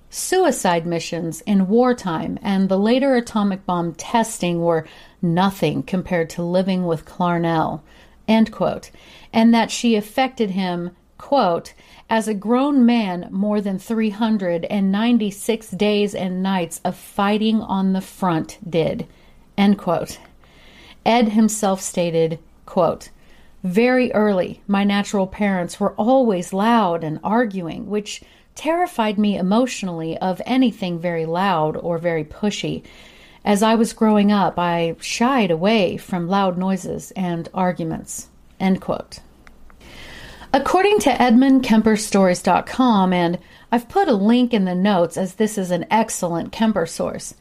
Suicide 0.09 0.85
missions 0.85 1.41
in 1.41 1.67
wartime 1.67 2.39
and 2.41 2.69
the 2.69 2.79
later 2.79 3.15
atomic 3.15 3.65
bomb 3.65 3.93
testing 3.93 4.61
were 4.61 4.87
nothing 5.21 5.83
compared 5.83 6.29
to 6.31 6.41
living 6.41 6.85
with 6.85 7.05
Clarnell, 7.05 7.81
end 8.29 8.51
quote, 8.51 8.91
and 9.33 9.53
that 9.53 9.71
she 9.71 9.95
affected 9.95 10.51
him, 10.51 10.91
quote, 11.21 11.73
as 12.09 12.27
a 12.27 12.33
grown 12.33 12.85
man 12.85 13.29
more 13.31 13.61
than 13.61 13.79
396 13.79 15.71
days 15.71 16.13
and 16.15 16.43
nights 16.43 16.81
of 16.83 16.97
fighting 16.97 17.61
on 17.61 17.93
the 17.93 18.01
front 18.01 18.57
did, 18.67 19.07
end 19.57 19.77
quote. 19.77 20.19
Ed 21.05 21.29
himself 21.29 21.79
stated, 21.79 22.39
quote, 22.65 23.09
very 23.63 24.11
early, 24.13 24.61
my 24.67 24.83
natural 24.83 25.27
parents 25.27 25.79
were 25.79 25.93
always 25.93 26.51
loud 26.51 27.03
and 27.03 27.19
arguing, 27.23 27.87
which 27.87 28.23
terrified 28.55 29.19
me 29.19 29.37
emotionally 29.37 30.17
of 30.17 30.41
anything 30.45 30.99
very 30.99 31.27
loud 31.27 31.77
or 31.77 31.99
very 31.99 32.23
pushy. 32.23 32.83
As 33.45 33.61
I 33.61 33.75
was 33.75 33.93
growing 33.93 34.31
up, 34.31 34.57
I 34.57 34.95
shied 34.99 35.51
away 35.51 35.97
from 35.97 36.27
loud 36.27 36.57
noises 36.57 37.11
and 37.11 37.47
arguments. 37.53 38.29
End 38.59 38.81
quote. 38.81 39.19
According 40.53 40.99
to 40.99 41.11
EdmundKemperStories.com, 41.11 43.13
and 43.13 43.39
I've 43.71 43.87
put 43.87 44.09
a 44.09 44.13
link 44.13 44.53
in 44.53 44.65
the 44.65 44.75
notes 44.75 45.15
as 45.15 45.35
this 45.35 45.57
is 45.57 45.71
an 45.71 45.85
excellent 45.89 46.51
Kemper 46.51 46.85
source, 46.85 47.35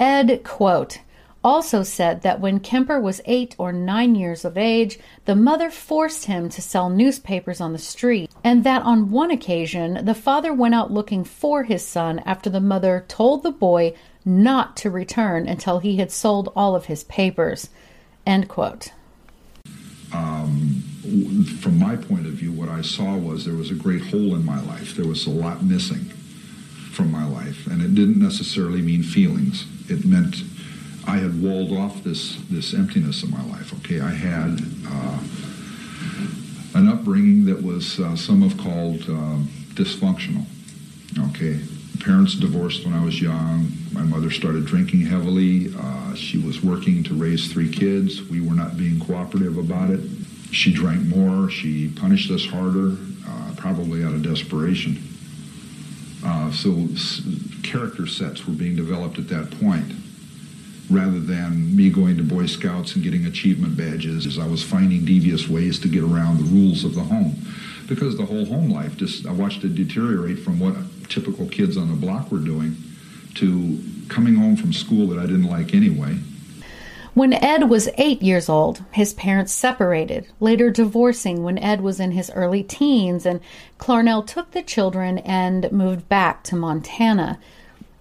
Ed, 0.00 0.42
quote, 0.42 1.00
also 1.44 1.82
said 1.82 2.22
that 2.22 2.40
when 2.40 2.60
Kemper 2.60 2.98
was 2.98 3.20
eight 3.26 3.54
or 3.58 3.72
nine 3.72 4.14
years 4.14 4.42
of 4.42 4.56
age, 4.56 4.98
the 5.26 5.36
mother 5.36 5.70
forced 5.70 6.24
him 6.24 6.48
to 6.48 6.62
sell 6.62 6.88
newspapers 6.88 7.60
on 7.60 7.74
the 7.74 7.78
street, 7.78 8.30
and 8.42 8.64
that 8.64 8.80
on 8.82 9.10
one 9.10 9.30
occasion 9.30 10.06
the 10.06 10.14
father 10.14 10.52
went 10.52 10.74
out 10.74 10.90
looking 10.90 11.24
for 11.24 11.64
his 11.64 11.86
son 11.86 12.20
after 12.20 12.48
the 12.48 12.58
mother 12.58 13.04
told 13.06 13.42
the 13.42 13.52
boy 13.52 13.94
not 14.24 14.78
to 14.78 14.88
return 14.90 15.46
until 15.46 15.78
he 15.78 15.98
had 15.98 16.10
sold 16.10 16.50
all 16.56 16.74
of 16.74 16.86
his 16.86 17.04
papers. 17.04 17.68
End 18.26 18.48
quote. 18.48 18.92
Um, 20.12 20.95
from 21.60 21.78
my 21.78 21.96
point 21.96 22.26
of 22.26 22.32
view, 22.32 22.52
what 22.52 22.68
I 22.68 22.82
saw 22.82 23.16
was 23.16 23.44
there 23.44 23.54
was 23.54 23.70
a 23.70 23.74
great 23.74 24.02
hole 24.02 24.34
in 24.34 24.44
my 24.44 24.60
life. 24.62 24.94
There 24.94 25.06
was 25.06 25.26
a 25.26 25.30
lot 25.30 25.62
missing 25.62 26.04
from 26.92 27.10
my 27.10 27.26
life, 27.26 27.66
and 27.66 27.82
it 27.82 27.94
didn't 27.94 28.18
necessarily 28.18 28.82
mean 28.82 29.02
feelings. 29.02 29.66
It 29.88 30.04
meant 30.04 30.36
I 31.06 31.18
had 31.18 31.40
walled 31.40 31.72
off 31.72 32.02
this 32.02 32.36
this 32.50 32.74
emptiness 32.74 33.22
in 33.22 33.30
my 33.30 33.44
life. 33.44 33.72
Okay, 33.74 34.00
I 34.00 34.10
had 34.10 34.60
uh, 34.88 35.18
an 36.74 36.88
upbringing 36.88 37.44
that 37.46 37.62
was 37.62 38.00
uh, 38.00 38.16
some 38.16 38.42
have 38.42 38.58
called 38.58 39.02
uh, 39.02 39.38
dysfunctional. 39.74 40.44
Okay, 41.30 41.60
parents 42.00 42.34
divorced 42.34 42.84
when 42.84 42.94
I 42.94 43.04
was 43.04 43.20
young. 43.20 43.70
My 43.92 44.02
mother 44.02 44.30
started 44.30 44.66
drinking 44.66 45.02
heavily. 45.02 45.72
Uh, 45.78 46.14
she 46.14 46.38
was 46.38 46.62
working 46.62 47.02
to 47.04 47.14
raise 47.14 47.52
three 47.52 47.70
kids. 47.70 48.22
We 48.28 48.40
were 48.40 48.54
not 48.54 48.76
being 48.76 48.98
cooperative 49.00 49.58
about 49.58 49.90
it. 49.90 50.00
She 50.56 50.72
drank 50.72 51.02
more. 51.04 51.50
She 51.50 51.88
punished 51.88 52.30
us 52.30 52.46
harder, 52.46 52.96
uh, 53.28 53.52
probably 53.58 54.02
out 54.02 54.14
of 54.14 54.22
desperation. 54.22 54.96
Uh, 56.24 56.50
so 56.50 56.72
s- 56.94 57.20
character 57.62 58.06
sets 58.06 58.46
were 58.46 58.54
being 58.54 58.74
developed 58.74 59.18
at 59.18 59.28
that 59.28 59.50
point 59.60 59.92
rather 60.88 61.20
than 61.20 61.76
me 61.76 61.90
going 61.90 62.16
to 62.16 62.22
Boy 62.22 62.46
Scouts 62.46 62.94
and 62.94 63.04
getting 63.04 63.26
achievement 63.26 63.76
badges 63.76 64.24
as 64.24 64.38
I 64.38 64.46
was 64.46 64.62
finding 64.62 65.04
devious 65.04 65.46
ways 65.46 65.78
to 65.80 65.88
get 65.88 66.02
around 66.02 66.38
the 66.38 66.44
rules 66.44 66.84
of 66.84 66.94
the 66.94 67.02
home. 67.02 67.34
Because 67.86 68.16
the 68.16 68.24
whole 68.24 68.46
home 68.46 68.70
life 68.70 68.96
just 68.96 69.26
I 69.26 69.32
watched 69.32 69.62
it 69.62 69.74
deteriorate 69.74 70.38
from 70.38 70.58
what 70.58 70.74
typical 71.10 71.46
kids 71.46 71.76
on 71.76 71.90
the 71.90 71.96
block 71.96 72.32
were 72.32 72.38
doing 72.38 72.76
to 73.34 73.78
coming 74.08 74.36
home 74.36 74.56
from 74.56 74.72
school 74.72 75.06
that 75.08 75.18
I 75.18 75.26
didn't 75.26 75.50
like 75.50 75.74
anyway. 75.74 76.16
When 77.16 77.32
Ed 77.32 77.70
was 77.70 77.88
eight 77.96 78.20
years 78.20 78.46
old, 78.46 78.84
his 78.92 79.14
parents 79.14 79.50
separated, 79.50 80.26
later 80.38 80.68
divorcing 80.68 81.42
when 81.42 81.56
Ed 81.56 81.80
was 81.80 81.98
in 81.98 82.10
his 82.10 82.30
early 82.32 82.62
teens, 82.62 83.24
and 83.24 83.40
Clarnell 83.78 84.26
took 84.26 84.50
the 84.50 84.60
children 84.60 85.16
and 85.20 85.72
moved 85.72 86.10
back 86.10 86.42
to 86.42 86.56
Montana. 86.56 87.38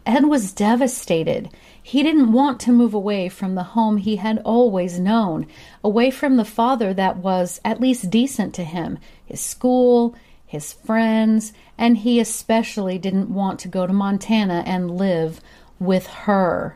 Ed 0.05 0.25
was 0.25 0.51
devastated. 0.51 1.50
He 1.81 2.03
didn't 2.03 2.34
want 2.34 2.60
to 2.60 2.74
move 2.74 2.93
away 2.93 3.29
from 3.29 3.55
the 3.55 3.63
home 3.63 3.95
he 3.95 4.17
had 4.17 4.41
always 4.43 5.00
known, 5.00 5.48
away 5.81 6.12
from 6.12 6.36
the 6.36 6.43
father 6.43 6.93
that 6.93 7.15
was 7.15 7.62
at 7.63 7.79
least 7.79 8.10
decent 8.10 8.53
to 8.55 8.65
him, 8.65 9.00
his 9.25 9.39
school, 9.39 10.13
his 10.45 10.74
friends, 10.74 11.53
and 11.77 12.00
he 12.00 12.19
especially 12.19 12.98
didn't 12.98 13.34
want 13.34 13.62
to 13.62 13.69
go 13.69 13.88
to 13.88 13.93
Montana 13.93 14.62
and 14.65 14.98
live 14.98 15.39
with 15.79 16.05
her. 16.05 16.75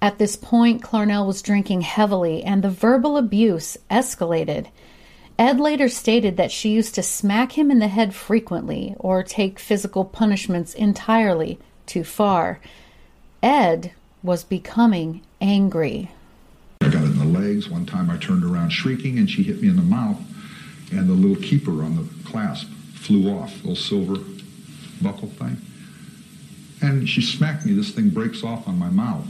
At 0.00 0.18
this 0.18 0.36
point, 0.36 0.82
Clarnell 0.82 1.26
was 1.26 1.42
drinking 1.42 1.80
heavily, 1.80 2.42
and 2.42 2.62
the 2.62 2.70
verbal 2.70 3.16
abuse 3.16 3.76
escalated. 3.90 4.66
Ed 5.38 5.60
later 5.60 5.88
stated 5.88 6.36
that 6.36 6.50
she 6.50 6.70
used 6.70 6.94
to 6.94 7.02
smack 7.02 7.52
him 7.58 7.70
in 7.70 7.78
the 7.78 7.88
head 7.88 8.14
frequently 8.14 8.94
or 8.98 9.22
take 9.22 9.58
physical 9.58 10.04
punishments 10.04 10.74
entirely 10.74 11.58
too 11.84 12.04
far. 12.04 12.60
Ed 13.42 13.92
was 14.22 14.44
becoming 14.44 15.22
angry. 15.40 16.10
I 16.80 16.88
got 16.88 17.02
it 17.02 17.10
in 17.10 17.18
the 17.18 17.38
legs. 17.38 17.68
One 17.68 17.86
time 17.86 18.10
I 18.10 18.16
turned 18.16 18.44
around 18.44 18.70
shrieking 18.70 19.18
and 19.18 19.30
she 19.30 19.42
hit 19.42 19.60
me 19.60 19.68
in 19.68 19.76
the 19.76 19.82
mouth, 19.82 20.20
and 20.90 21.08
the 21.08 21.14
little 21.14 21.42
keeper 21.42 21.82
on 21.82 21.96
the 21.96 22.28
clasp 22.28 22.68
flew 22.94 23.30
off, 23.30 23.56
little 23.56 23.76
silver 23.76 24.16
buckle 25.02 25.28
thing. 25.28 25.58
And 26.80 27.08
she 27.08 27.22
smacked 27.22 27.66
me. 27.66 27.72
This 27.72 27.90
thing 27.90 28.10
breaks 28.10 28.42
off 28.42 28.66
on 28.68 28.78
my 28.78 28.90
mouth, 28.90 29.26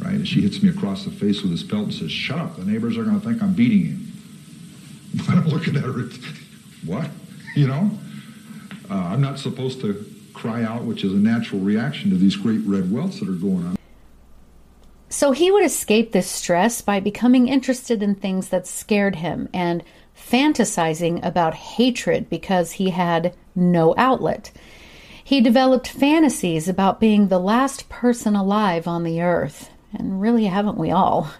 right? 0.00 0.14
And 0.14 0.28
she 0.28 0.40
hits 0.40 0.62
me 0.62 0.68
across 0.68 1.04
the 1.04 1.10
face 1.10 1.42
with 1.42 1.50
this 1.50 1.62
belt 1.62 1.84
and 1.84 1.94
says, 1.94 2.10
Shut 2.10 2.38
up. 2.38 2.56
The 2.56 2.64
neighbors 2.64 2.96
are 2.96 3.04
going 3.04 3.20
to 3.20 3.26
think 3.26 3.42
I'm 3.42 3.54
beating 3.54 3.86
you. 3.86 3.98
But 5.26 5.28
I'm 5.36 5.48
looking 5.48 5.76
at 5.76 5.82
her, 5.82 6.08
what? 6.84 7.10
You 7.54 7.66
know? 7.68 7.90
Uh, 8.90 8.94
I'm 8.94 9.20
not 9.20 9.38
supposed 9.38 9.80
to 9.80 10.04
cry 10.32 10.62
out, 10.62 10.84
which 10.84 11.02
is 11.02 11.12
a 11.12 11.16
natural 11.16 11.60
reaction 11.60 12.10
to 12.10 12.16
these 12.16 12.36
great 12.36 12.60
red 12.64 12.92
welts 12.92 13.20
that 13.20 13.28
are 13.28 13.32
going 13.32 13.66
on. 13.66 13.76
So 15.08 15.32
he 15.32 15.50
would 15.50 15.64
escape 15.64 16.12
this 16.12 16.30
stress 16.30 16.82
by 16.82 17.00
becoming 17.00 17.48
interested 17.48 18.02
in 18.02 18.14
things 18.14 18.48
that 18.48 18.66
scared 18.66 19.16
him 19.16 19.48
and 19.54 19.82
fantasizing 20.16 21.24
about 21.24 21.54
hatred 21.54 22.28
because 22.28 22.72
he 22.72 22.90
had 22.90 23.34
no 23.54 23.94
outlet. 23.96 24.50
He 25.22 25.40
developed 25.40 25.88
fantasies 25.88 26.68
about 26.68 27.00
being 27.00 27.28
the 27.28 27.40
last 27.40 27.88
person 27.88 28.36
alive 28.36 28.86
on 28.86 29.02
the 29.02 29.22
earth. 29.22 29.70
And 29.98 30.20
really, 30.20 30.44
haven't 30.44 30.78
we 30.78 30.90
all? 30.90 31.30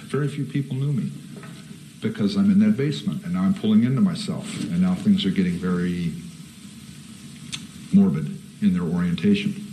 Very 0.00 0.28
few 0.28 0.44
people 0.44 0.76
knew 0.76 0.92
me 0.92 1.10
because 2.00 2.36
I'm 2.36 2.50
in 2.50 2.58
that 2.60 2.76
basement 2.76 3.24
and 3.24 3.34
now 3.34 3.42
I'm 3.42 3.54
pulling 3.54 3.84
into 3.84 4.00
myself 4.00 4.52
and 4.60 4.80
now 4.80 4.94
things 4.94 5.24
are 5.26 5.30
getting 5.30 5.54
very 5.54 6.12
morbid 7.92 8.26
in 8.62 8.72
their 8.72 8.82
orientation. 8.82 9.64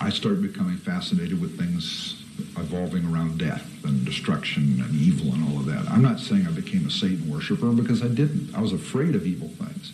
I 0.00 0.10
start 0.10 0.40
becoming 0.40 0.76
fascinated 0.76 1.40
with 1.40 1.58
things 1.58 2.22
evolving 2.56 3.04
around 3.12 3.38
death 3.38 3.68
and 3.84 4.04
destruction 4.04 4.80
and 4.80 4.94
evil 4.94 5.34
and 5.34 5.44
all 5.48 5.58
of 5.58 5.66
that. 5.66 5.90
I'm 5.90 6.02
not 6.02 6.20
saying 6.20 6.46
I 6.46 6.52
became 6.52 6.86
a 6.86 6.90
Satan 6.90 7.28
worshiper 7.28 7.72
because 7.72 8.02
I 8.02 8.08
didn't. 8.08 8.54
I 8.54 8.60
was 8.60 8.72
afraid 8.72 9.16
of 9.16 9.26
evil 9.26 9.48
things, 9.48 9.92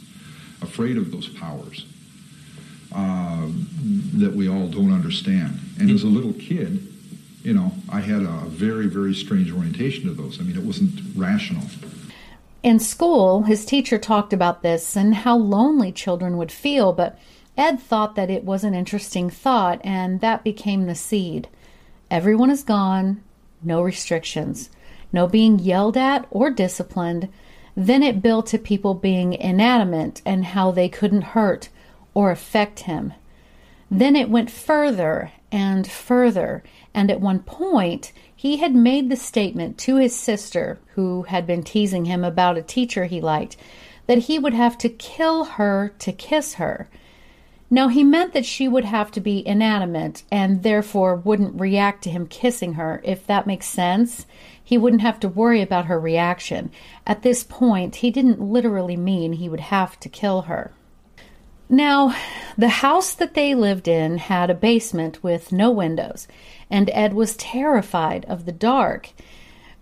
afraid 0.61 0.99
of 0.99 1.11
those 1.11 1.29
powers 1.29 1.87
uh, 2.95 3.49
that 4.15 4.35
we 4.35 4.49
all 4.49 4.69
don't 4.69 4.93
understand. 4.93 5.59
And 5.81 5.91
as 5.91 6.03
a 6.03 6.07
little 6.07 6.35
kid, 6.35 6.87
you 7.45 7.53
know, 7.53 7.73
I 7.91 8.01
had 8.01 8.23
a 8.23 8.47
very, 8.47 8.87
very 8.87 9.15
strange 9.15 9.53
orientation 9.53 10.07
to 10.07 10.15
those. 10.15 10.41
I 10.41 10.43
mean, 10.43 10.57
it 10.57 10.65
wasn't 10.65 10.99
rational. 11.15 11.65
In 12.63 12.81
school, 12.81 13.43
his 13.43 13.67
teacher 13.67 13.99
talked 13.99 14.33
about 14.33 14.63
this 14.63 14.97
and 14.97 15.15
how 15.15 15.37
lonely 15.37 15.93
children 15.93 16.39
would 16.39 16.51
feel, 16.51 16.95
but 16.95 17.19
Ed 17.57 17.79
thought 17.79 18.17
that 18.17 18.31
it 18.31 18.45
was 18.45 18.65
an 18.65 18.75
interesting 18.75 19.29
thought, 19.29 19.79
and 19.85 20.23
that 20.23 20.43
became 20.43 20.87
the 20.87 20.95
seed. 20.95 21.47
Everyone 22.11 22.51
is 22.51 22.63
gone, 22.63 23.23
no 23.63 23.83
restrictions, 23.83 24.71
no 25.13 25.27
being 25.27 25.59
yelled 25.59 25.99
at 25.99 26.27
or 26.31 26.51
disciplined. 26.51 27.29
Then 27.77 28.03
it 28.03 28.23
built 28.23 28.47
to 28.47 28.59
people 28.59 28.95
being 28.95 29.35
inanimate 29.35 30.23
and 30.25 30.47
how 30.47 30.71
they 30.71 30.89
couldn't 30.89 31.35
hurt 31.37 31.69
or 32.15 32.31
affect 32.31 32.81
him. 32.81 33.13
Then 33.91 34.17
it 34.17 34.31
went 34.31 34.51
further 34.51 35.33
and 35.53 35.87
further, 35.87 36.65
and 36.95 37.11
at 37.11 37.21
one 37.21 37.41
point 37.41 38.13
he 38.35 38.59
had 38.59 38.75
made 38.75 39.11
the 39.11 39.17
statement 39.17 39.77
to 39.79 39.97
his 39.97 40.15
sister, 40.15 40.79
who 40.95 41.23
had 41.25 41.47
been 41.47 41.63
teasing 41.63 42.05
him 42.05 42.23
about 42.23 42.57
a 42.57 42.63
teacher 42.63 43.07
he 43.07 43.21
liked, 43.21 43.57
that 44.07 44.19
he 44.19 44.39
would 44.39 44.55
have 44.55 44.79
to 44.79 44.89
kill 44.89 45.45
her 45.45 45.93
to 45.99 46.13
kiss 46.13 46.55
her. 46.55 46.89
Now, 47.71 47.89
he 47.89 48.05
meant 48.05 48.35
that 48.35 48.45
she 48.45 48.69
would 48.69 48.85
have 48.85 49.11
to 49.13 49.21
be 49.21 49.45
inanimate 49.47 50.23
and 50.31 50.63
therefore 50.63 51.17
wouldn't 51.17 51.59
react 51.59 52.05
to 52.05 52.11
him 52.11 52.27
kissing 52.27 52.75
her, 52.75 53.01
if 53.03 53.27
that 53.27 53.47
makes 53.47 53.67
sense. 53.67 54.27
He 54.63 54.79
wouldn't 54.79 55.03
have 55.03 55.19
to 55.21 55.29
worry 55.29 55.61
about 55.61 55.87
her 55.87 55.99
reaction. 55.99 56.71
At 57.07 57.23
this 57.23 57.43
point, 57.43 57.97
he 57.97 58.11
didn't 58.11 58.41
literally 58.41 58.97
mean 58.97 59.33
he 59.33 59.49
would 59.49 59.61
have 59.61 59.99
to 60.01 60.09
kill 60.09 60.43
her. 60.43 60.73
Now, 61.69 62.15
the 62.59 62.69
house 62.69 63.15
that 63.15 63.35
they 63.35 63.55
lived 63.55 63.89
in 63.89 64.19
had 64.19 64.51
a 64.51 64.55
basement 64.55 65.23
with 65.23 65.51
no 65.51 65.71
windows, 65.71 66.29
and 66.71 66.91
Ed 66.93 67.15
was 67.15 67.37
terrified 67.37 68.25
of 68.27 68.45
the 68.45 68.53
dark. 68.53 69.11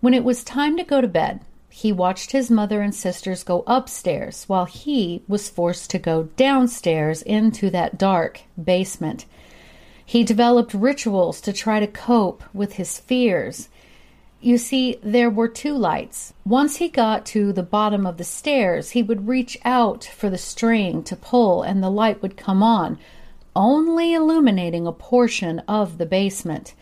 When 0.00 0.14
it 0.14 0.24
was 0.24 0.44
time 0.44 0.76
to 0.76 0.84
go 0.84 1.00
to 1.00 1.08
bed, 1.08 1.40
he 1.68 1.90
watched 1.90 2.32
his 2.32 2.50
mother 2.50 2.82
and 2.82 2.94
sisters 2.94 3.42
go 3.42 3.64
upstairs 3.66 4.44
while 4.46 4.66
he 4.66 5.22
was 5.26 5.48
forced 5.48 5.90
to 5.90 5.98
go 5.98 6.24
downstairs 6.36 7.22
into 7.22 7.70
that 7.70 7.98
dark 7.98 8.42
basement. 8.62 9.24
He 10.04 10.22
developed 10.22 10.74
rituals 10.74 11.40
to 11.40 11.52
try 11.52 11.80
to 11.80 11.86
cope 11.86 12.44
with 12.52 12.74
his 12.74 12.98
fears. 12.98 13.68
You 14.44 14.58
see, 14.58 14.98
there 15.04 15.30
were 15.30 15.46
two 15.46 15.74
lights. 15.74 16.34
Once 16.44 16.78
he 16.78 16.88
got 16.88 17.24
to 17.26 17.52
the 17.52 17.62
bottom 17.62 18.04
of 18.04 18.16
the 18.16 18.24
stairs, 18.24 18.90
he 18.90 19.00
would 19.00 19.28
reach 19.28 19.56
out 19.64 20.04
for 20.04 20.28
the 20.28 20.36
string 20.36 21.04
to 21.04 21.14
pull, 21.14 21.62
and 21.62 21.80
the 21.80 21.88
light 21.88 22.20
would 22.22 22.36
come 22.36 22.60
on, 22.60 22.98
only 23.54 24.14
illuminating 24.14 24.84
a 24.84 24.90
portion 24.90 25.60
of 25.68 25.96
the 25.96 26.06
basement. 26.06 26.74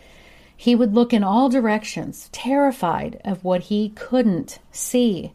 He 0.57 0.73
would 0.73 0.95
look 0.95 1.13
in 1.13 1.23
all 1.23 1.49
directions, 1.49 2.29
terrified 2.31 3.21
of 3.23 3.43
what 3.43 3.61
he 3.61 3.89
couldn't 3.89 4.57
see. 4.71 5.31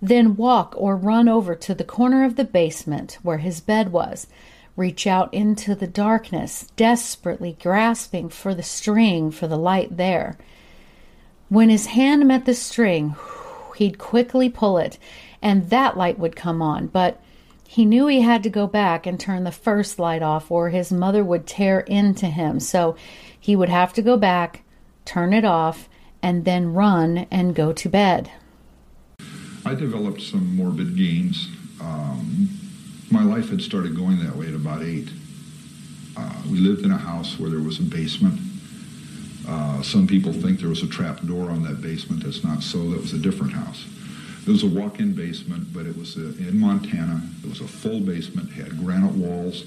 Then 0.00 0.34
walk 0.34 0.74
or 0.76 0.96
run 0.96 1.28
over 1.28 1.54
to 1.54 1.76
the 1.76 1.84
corner 1.84 2.24
of 2.24 2.34
the 2.34 2.44
basement 2.44 3.18
where 3.22 3.38
his 3.38 3.60
bed 3.60 3.92
was, 3.92 4.26
reach 4.74 5.06
out 5.06 5.32
into 5.32 5.76
the 5.76 5.86
darkness, 5.86 6.72
desperately 6.74 7.56
grasping 7.62 8.30
for 8.30 8.52
the 8.52 8.64
string 8.64 9.30
for 9.30 9.46
the 9.46 9.56
light 9.56 9.96
there. 9.96 10.36
When 11.52 11.68
his 11.68 11.84
hand 11.84 12.26
met 12.26 12.46
the 12.46 12.54
string, 12.54 13.14
he'd 13.76 13.98
quickly 13.98 14.48
pull 14.48 14.78
it, 14.78 14.98
and 15.42 15.68
that 15.68 15.98
light 15.98 16.18
would 16.18 16.34
come 16.34 16.62
on, 16.62 16.86
but 16.86 17.20
he 17.68 17.84
knew 17.84 18.06
he 18.06 18.22
had 18.22 18.42
to 18.44 18.48
go 18.48 18.66
back 18.66 19.06
and 19.06 19.20
turn 19.20 19.44
the 19.44 19.52
first 19.52 19.98
light 19.98 20.22
off, 20.22 20.50
or 20.50 20.70
his 20.70 20.90
mother 20.90 21.22
would 21.22 21.46
tear 21.46 21.80
into 21.80 22.24
him. 22.24 22.58
So 22.58 22.96
he 23.38 23.54
would 23.54 23.68
have 23.68 23.92
to 23.92 24.00
go 24.00 24.16
back, 24.16 24.62
turn 25.04 25.34
it 25.34 25.44
off, 25.44 25.90
and 26.22 26.46
then 26.46 26.72
run 26.72 27.26
and 27.30 27.54
go 27.54 27.74
to 27.74 27.88
bed. 27.90 28.30
I 29.66 29.74
developed 29.74 30.22
some 30.22 30.56
morbid 30.56 30.96
games. 30.96 31.48
Um, 31.82 32.48
my 33.10 33.24
life 33.24 33.50
had 33.50 33.60
started 33.60 33.94
going 33.94 34.20
that 34.20 34.36
way 34.36 34.48
at 34.48 34.54
about 34.54 34.82
eight. 34.82 35.10
Uh, 36.16 36.32
we 36.50 36.60
lived 36.60 36.86
in 36.86 36.92
a 36.92 36.96
house 36.96 37.38
where 37.38 37.50
there 37.50 37.60
was 37.60 37.78
a 37.78 37.82
basement. 37.82 38.40
Uh, 39.48 39.82
some 39.82 40.06
people 40.06 40.32
think 40.32 40.60
there 40.60 40.68
was 40.68 40.82
a 40.82 40.88
trap 40.88 41.20
door 41.22 41.50
on 41.50 41.62
that 41.64 41.80
basement. 41.80 42.22
That's 42.24 42.44
not 42.44 42.62
so. 42.62 42.90
That 42.90 43.00
was 43.00 43.12
a 43.12 43.18
different 43.18 43.52
house. 43.52 43.84
It 44.46 44.50
was 44.50 44.62
a 44.64 44.68
walk-in 44.68 45.14
basement, 45.14 45.72
but 45.72 45.86
it 45.86 45.96
was 45.96 46.16
a, 46.16 46.26
in 46.48 46.58
Montana. 46.58 47.22
It 47.44 47.48
was 47.48 47.60
a 47.60 47.68
full 47.68 48.00
basement. 48.00 48.50
It 48.50 48.54
had 48.54 48.78
granite 48.78 49.12
walls. 49.12 49.64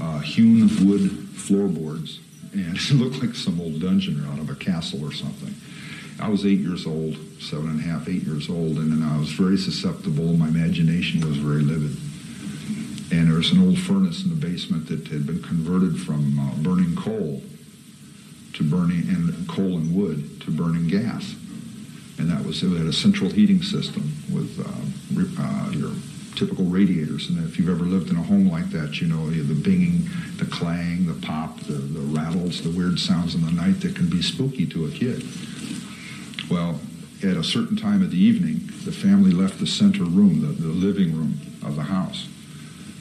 uh, 0.00 0.18
hewn 0.20 0.68
wood 0.86 1.10
floorboards, 1.34 2.20
and 2.52 2.76
it 2.76 2.92
looked 2.92 3.22
like 3.22 3.34
some 3.34 3.60
old 3.60 3.80
dungeon 3.80 4.24
out 4.32 4.38
of 4.38 4.50
a 4.50 4.54
castle 4.54 5.04
or 5.04 5.12
something. 5.12 5.54
I 6.20 6.28
was 6.28 6.44
eight 6.44 6.60
years 6.60 6.86
old, 6.86 7.16
seven 7.40 7.70
and 7.70 7.80
a 7.80 7.82
half, 7.82 8.08
eight 8.08 8.24
years 8.24 8.50
old, 8.50 8.76
and 8.78 9.02
I 9.04 9.18
was 9.18 9.30
very 9.32 9.56
susceptible. 9.56 10.34
My 10.34 10.48
imagination 10.48 11.26
was 11.26 11.38
very 11.38 11.62
livid. 11.62 11.96
And 13.12 13.28
there 13.28 13.38
was 13.38 13.50
an 13.52 13.66
old 13.66 13.78
furnace 13.78 14.22
in 14.22 14.30
the 14.30 14.36
basement 14.36 14.86
that 14.88 15.08
had 15.08 15.26
been 15.26 15.42
converted 15.42 16.00
from 16.00 16.38
uh, 16.38 16.54
burning 16.62 16.94
coal 16.94 17.42
to 18.60 18.64
burning 18.64 19.08
and 19.08 19.48
coal 19.48 19.78
and 19.78 19.96
wood 19.96 20.38
to 20.42 20.50
burning 20.50 20.86
gas. 20.86 21.34
And 22.18 22.28
that 22.30 22.44
was 22.44 22.62
it 22.62 22.68
had 22.68 22.86
a 22.86 22.92
central 22.92 23.30
heating 23.30 23.62
system 23.62 24.12
with 24.30 24.60
uh, 24.60 25.42
uh, 25.42 25.70
your 25.70 25.92
typical 26.36 26.66
radiators. 26.66 27.30
And 27.30 27.42
if 27.48 27.58
you've 27.58 27.70
ever 27.70 27.84
lived 27.84 28.10
in 28.10 28.16
a 28.16 28.22
home 28.22 28.50
like 28.50 28.68
that, 28.70 29.00
you 29.00 29.08
know 29.08 29.30
the 29.30 29.54
binging, 29.54 30.04
the 30.36 30.44
clang, 30.44 31.06
the 31.06 31.26
pop, 31.26 31.58
the, 31.60 31.72
the 31.72 32.00
rattles, 32.00 32.62
the 32.62 32.68
weird 32.68 32.98
sounds 32.98 33.34
in 33.34 33.46
the 33.46 33.50
night 33.50 33.80
that 33.80 33.96
can 33.96 34.10
be 34.10 34.20
spooky 34.20 34.66
to 34.66 34.84
a 34.84 34.90
kid. 34.90 35.24
Well, 36.50 36.78
at 37.22 37.38
a 37.38 37.44
certain 37.44 37.76
time 37.76 38.02
of 38.02 38.10
the 38.10 38.18
evening, 38.18 38.60
the 38.84 38.92
family 38.92 39.30
left 39.30 39.58
the 39.58 39.66
center 39.66 40.04
room, 40.04 40.42
the, 40.42 40.48
the 40.48 40.68
living 40.68 41.16
room 41.16 41.40
of 41.62 41.76
the 41.76 41.82
house. 41.82 42.28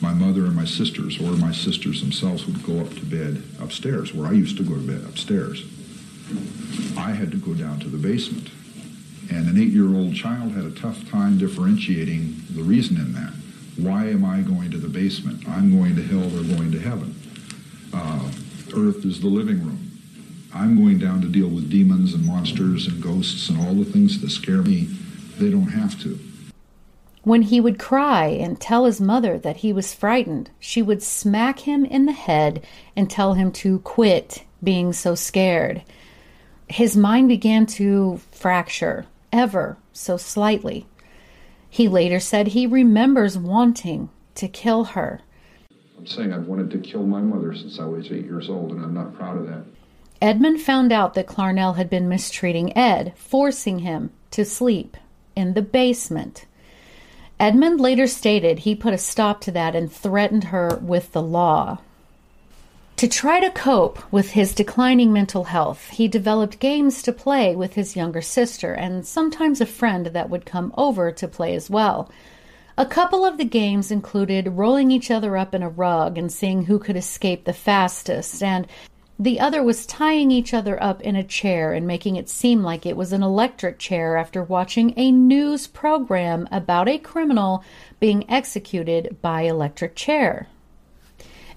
My 0.02 0.14
mother 0.14 0.46
and 0.46 0.56
my 0.56 0.66
sisters, 0.66 1.20
or 1.20 1.32
my 1.38 1.52
sisters 1.52 2.02
themselves, 2.02 2.46
would 2.46 2.64
go 2.64 2.80
up 2.80 2.90
to 2.94 3.06
bed 3.06 3.44
upstairs, 3.60 4.14
where 4.14 4.28
I 4.28 4.32
used 4.32 4.58
to 4.58 4.64
go 4.64 4.76
to 4.76 4.82
bed 4.82 5.04
upstairs. 5.04 5.66
I 6.98 7.12
had 7.12 7.32
to 7.32 7.38
go 7.38 7.54
down 7.54 7.80
to 7.80 7.90
the 7.90 7.98
basement. 7.98 8.50
And 9.30 9.48
an 9.48 9.62
eight 9.62 9.70
year 9.70 9.94
old 9.94 10.16
child 10.16 10.54
had 10.54 10.66
a 10.66 10.72
tough 10.72 11.10
time 11.10 11.38
differentiating 11.38 12.36
the 12.52 12.64
reason 12.64 12.98
in 12.98 13.14
that. 13.14 13.34
Why 13.78 14.08
am 14.08 14.26
I 14.26 14.42
going 14.42 14.72
to 14.72 14.78
the 14.78 14.88
basement? 14.88 15.48
I'm 15.48 15.78
going 15.78 15.96
to 15.96 16.04
hell, 16.04 16.30
they're 16.30 16.58
going 16.58 16.72
to 16.72 16.80
heaven. 16.80 17.16
Uh, 17.94 18.32
Earth 18.76 19.06
is 19.06 19.20
the 19.20 19.28
living 19.28 19.64
room. 19.66 19.92
I'm 20.54 20.78
going 20.78 20.98
down 20.98 21.22
to 21.22 21.28
deal 21.28 21.48
with 21.48 21.70
demons 21.70 22.14
and 22.14 22.26
monsters 22.26 22.88
and 22.88 23.02
ghosts 23.02 23.50
and 23.50 23.60
all 23.60 23.74
the 23.74 23.86
things 23.86 24.20
that 24.22 24.30
scare 24.30 24.62
me. 24.62 24.88
They 25.38 25.50
don't 25.50 25.70
have 25.70 26.02
to. 26.04 26.20
When 27.24 27.42
he 27.44 27.60
would 27.60 27.78
cry 27.78 28.28
and 28.28 28.60
tell 28.60 28.86
his 28.86 29.02
mother 29.02 29.38
that 29.38 29.58
he 29.58 29.74
was 29.74 29.94
frightened, 29.94 30.50
she 30.60 30.82
would 30.82 31.04
smack 31.04 31.60
him 31.60 31.84
in 31.84 32.06
the 32.06 32.14
head 32.14 32.66
and 32.96 33.10
tell 33.10 33.34
him 33.34 33.52
to 33.54 33.80
quit 33.80 34.46
being 34.64 34.94
so 34.94 35.16
scared. 35.16 35.84
His 36.70 36.96
mind 36.96 37.28
began 37.28 37.66
to 37.66 38.22
fracture, 38.32 39.06
ever 39.34 39.78
so 39.92 40.18
slightly. 40.18 40.88
He 41.70 41.88
later 41.88 42.20
said 42.20 42.48
he 42.48 42.66
remembers 42.66 43.38
wanting 43.38 44.10
to 44.36 44.48
kill 44.48 44.86
her. 44.86 45.22
I'm 45.98 46.08
saying 46.08 46.32
I've 46.32 46.48
wanted 46.48 46.72
to 46.72 46.78
kill 46.78 47.06
my 47.06 47.20
mother 47.20 47.54
since 47.54 47.80
I 47.80 47.86
was 47.86 48.06
eight 48.12 48.26
years 48.26 48.50
old, 48.50 48.72
and 48.72 48.84
I'm 48.84 48.94
not 48.94 49.14
proud 49.14 49.38
of 49.38 49.48
that. 49.48 49.66
Edmund 50.22 50.62
found 50.62 50.92
out 50.92 51.14
that 51.14 51.28
Clarnell 51.28 51.76
had 51.76 51.90
been 51.90 52.10
mistreating 52.10 52.76
Ed, 52.78 53.14
forcing 53.16 53.80
him 53.80 54.12
to 54.32 54.46
sleep 54.46 54.96
in 55.36 55.54
the 55.54 55.62
basement. 55.62 56.46
Edmund 57.40 57.80
later 57.80 58.06
stated 58.06 58.60
he 58.60 58.76
put 58.76 58.94
a 58.94 58.98
stop 58.98 59.40
to 59.42 59.52
that 59.52 59.76
and 59.76 59.92
threatened 59.92 60.46
her 60.46 60.78
with 60.82 61.14
the 61.14 61.22
law. 61.22 61.78
To 62.98 63.08
try 63.08 63.40
to 63.40 63.50
cope 63.50 64.00
with 64.12 64.32
his 64.32 64.54
declining 64.54 65.14
mental 65.14 65.46
health, 65.46 65.90
he 65.92 66.10
developed 66.10 66.60
games 66.60 67.02
to 67.04 67.14
play 67.14 67.56
with 67.56 67.76
his 67.76 67.96
younger 67.96 68.22
sister 68.22 68.74
and 68.74 69.08
sometimes 69.08 69.62
a 69.62 69.66
friend 69.66 70.08
that 70.08 70.30
would 70.30 70.46
come 70.46 70.74
over 70.78 71.10
to 71.14 71.28
play 71.30 71.56
as 71.56 71.70
well. 71.70 72.12
A 72.78 72.86
couple 72.86 73.24
of 73.24 73.38
the 73.38 73.46
games 73.46 73.90
included 73.90 74.58
rolling 74.58 74.92
each 74.92 75.10
other 75.10 75.38
up 75.38 75.56
in 75.56 75.64
a 75.64 75.70
rug 75.70 76.18
and 76.18 76.30
seeing 76.30 76.66
who 76.66 76.78
could 76.78 76.98
escape 76.98 77.46
the 77.46 77.54
fastest, 77.54 78.44
and 78.44 78.68
the 79.20 79.38
other 79.38 79.62
was 79.62 79.86
tying 79.86 80.32
each 80.32 80.54
other 80.54 80.82
up 80.82 81.02
in 81.02 81.18
a 81.18 81.24
chair 81.24 81.74
and 81.74 81.86
making 81.86 82.16
it 82.16 82.30
seem 82.30 82.64
like 82.64 82.86
it 82.86 82.96
was 82.96 83.12
an 83.12 83.22
electric 83.22 83.78
chair 83.78 84.16
after 84.16 84.42
watching 84.42 84.94
a 84.96 85.12
news 85.12 85.68
program 85.68 86.48
about 86.54 86.88
a 86.88 86.98
criminal 86.98 87.62
being 88.00 88.28
executed 88.32 89.18
by 89.22 89.42
electric 89.42 89.94
chair. 89.94 90.48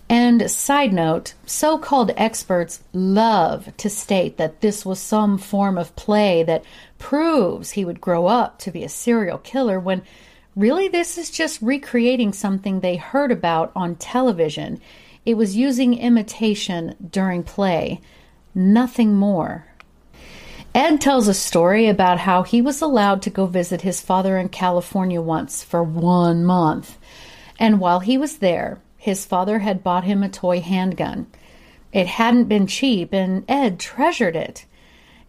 And 0.09 0.51
side 0.51 0.93
note, 0.93 1.35
so 1.47 1.79
called 1.79 2.11
experts 2.17 2.83
love 2.93 3.75
to 3.77 3.89
state 3.89 4.39
that 4.39 4.61
this 4.61 4.85
was 4.85 4.99
some 4.99 5.39
form 5.39 5.79
of 5.79 5.95
play 5.95 6.43
that 6.43 6.65
proves 6.99 7.71
he 7.71 7.85
would 7.85 8.01
grow 8.01 8.27
up 8.27 8.59
to 8.59 8.73
be 8.73 8.83
a 8.83 8.89
serial 8.89 9.39
killer 9.39 9.79
when 9.79 10.03
really 10.55 10.89
this 10.89 11.19
is 11.19 11.31
just 11.31 11.63
recreating 11.63 12.33
something 12.33 12.81
they 12.81 12.97
heard 12.97 13.33
about 13.33 13.73
on 13.75 13.95
television 13.97 14.81
it 15.25 15.37
was 15.37 15.57
using 15.57 15.99
imitation 15.99 16.97
during 17.11 17.45
play, 17.45 18.01
nothing 18.55 19.15
more. 19.15 19.67
Ed 20.75 21.01
tells 21.01 21.29
a 21.29 21.35
story 21.35 21.87
about 21.87 22.21
how 22.21 22.43
he 22.43 22.61
was 22.61 22.83
allowed 22.83 23.23
to 23.23 23.31
go 23.31 23.47
visit 23.47 23.83
his 23.83 24.01
father 24.01 24.37
in 24.37 24.49
California 24.49 25.21
once 25.21 25.63
for 25.63 25.83
one 25.83 26.45
month. 26.45 26.99
And 27.59 27.79
while 27.79 28.01
he 28.01 28.19
was 28.19 28.39
there, 28.39 28.81
his 28.97 29.25
father 29.25 29.61
had 29.61 29.85
bought 29.85 30.05
him 30.05 30.23
a 30.23 30.29
toy 30.29 30.61
handgun. 30.61 31.27
It 31.93 32.07
hadn't 32.07 32.45
been 32.45 32.67
cheap, 32.67 33.13
and 33.13 33.45
Ed 33.49 33.79
treasured 33.79 34.35
it. 34.35 34.65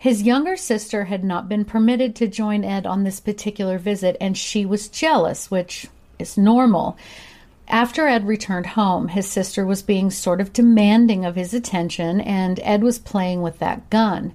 His 0.04 0.24
younger 0.24 0.58
sister 0.58 1.06
had 1.06 1.24
not 1.24 1.48
been 1.48 1.63
permitted 1.63 2.13
to 2.18 2.28
join 2.28 2.66
Ed 2.66 2.86
on 2.86 3.06
this 3.06 3.22
particular 3.22 3.78
visit, 3.78 4.18
and 4.20 4.38
she 4.38 4.66
was 4.66 4.89
jealous, 4.89 5.50
which 5.50 5.88
is 6.20 6.38
normal. 6.38 6.98
After 7.70 8.06
Ed 8.06 8.28
returned 8.28 8.66
home, 8.66 9.08
his 9.08 9.30
sister 9.30 9.66
was 9.66 9.82
being 9.82 10.12
sort 10.12 10.42
of 10.42 10.52
demanding 10.52 11.24
of 11.24 11.38
his 11.38 11.54
attention, 11.54 12.20
and 12.20 12.60
Ed 12.63 12.84
was 12.84 13.00
playing 13.00 13.44
with 13.44 13.60
that 13.60 13.89
gun. 13.89 14.34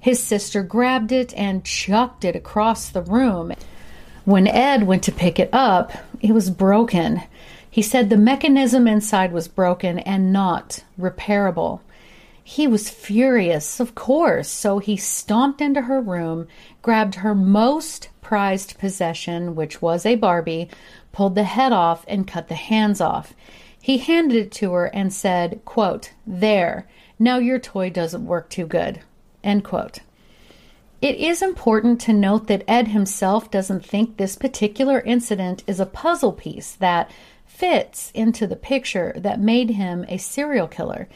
His 0.00 0.22
sister 0.22 0.62
grabbed 0.62 1.12
it 1.12 1.34
and 1.34 1.66
chucked 1.66 2.24
it 2.24 2.34
across 2.34 2.88
the 2.88 3.02
room. 3.02 3.52
When 4.24 4.48
Ed 4.48 4.84
went 4.84 5.02
to 5.02 5.12
pick 5.12 5.38
it 5.38 5.50
up, 5.52 5.92
it 6.22 6.32
was 6.32 6.48
broken. 6.48 7.20
He 7.70 7.82
said 7.82 8.08
the 8.08 8.16
mechanism 8.16 8.88
inside 8.88 9.32
was 9.32 9.48
broken 9.48 9.98
and 9.98 10.32
not 10.32 10.82
repairable. 10.98 11.80
He 12.46 12.66
was 12.66 12.90
furious, 12.90 13.80
of 13.80 13.94
course, 13.94 14.48
so 14.48 14.78
he 14.78 14.98
stomped 14.98 15.62
into 15.62 15.82
her 15.82 16.00
room, 16.00 16.46
grabbed 16.82 17.16
her 17.16 17.34
most 17.34 18.10
prized 18.20 18.78
possession, 18.78 19.54
which 19.54 19.80
was 19.80 20.04
a 20.04 20.14
Barbie, 20.14 20.68
pulled 21.10 21.34
the 21.36 21.44
head 21.44 21.72
off, 21.72 22.04
and 22.06 22.28
cut 22.28 22.48
the 22.48 22.54
hands 22.54 23.00
off. 23.00 23.32
He 23.80 23.96
handed 23.96 24.36
it 24.36 24.52
to 24.52 24.72
her 24.72 24.86
and 24.86 25.12
said, 25.12 25.62
quote, 25.64 26.12
There, 26.26 26.86
now 27.18 27.38
your 27.38 27.58
toy 27.58 27.88
doesn't 27.88 28.26
work 28.26 28.50
too 28.50 28.66
good. 28.66 29.00
End 29.42 29.64
quote. 29.64 30.00
It 31.00 31.16
is 31.16 31.42
important 31.42 32.00
to 32.02 32.12
note 32.12 32.46
that 32.48 32.64
Ed 32.68 32.88
himself 32.88 33.50
doesn't 33.50 33.84
think 33.84 34.16
this 34.16 34.36
particular 34.36 35.00
incident 35.00 35.64
is 35.66 35.80
a 35.80 35.86
puzzle 35.86 36.32
piece 36.32 36.72
that 36.72 37.10
fits 37.46 38.10
into 38.14 38.46
the 38.46 38.56
picture 38.56 39.12
that 39.16 39.40
made 39.40 39.70
him 39.70 40.04
a 40.08 40.18
serial 40.18 40.68
killer. 40.68 41.08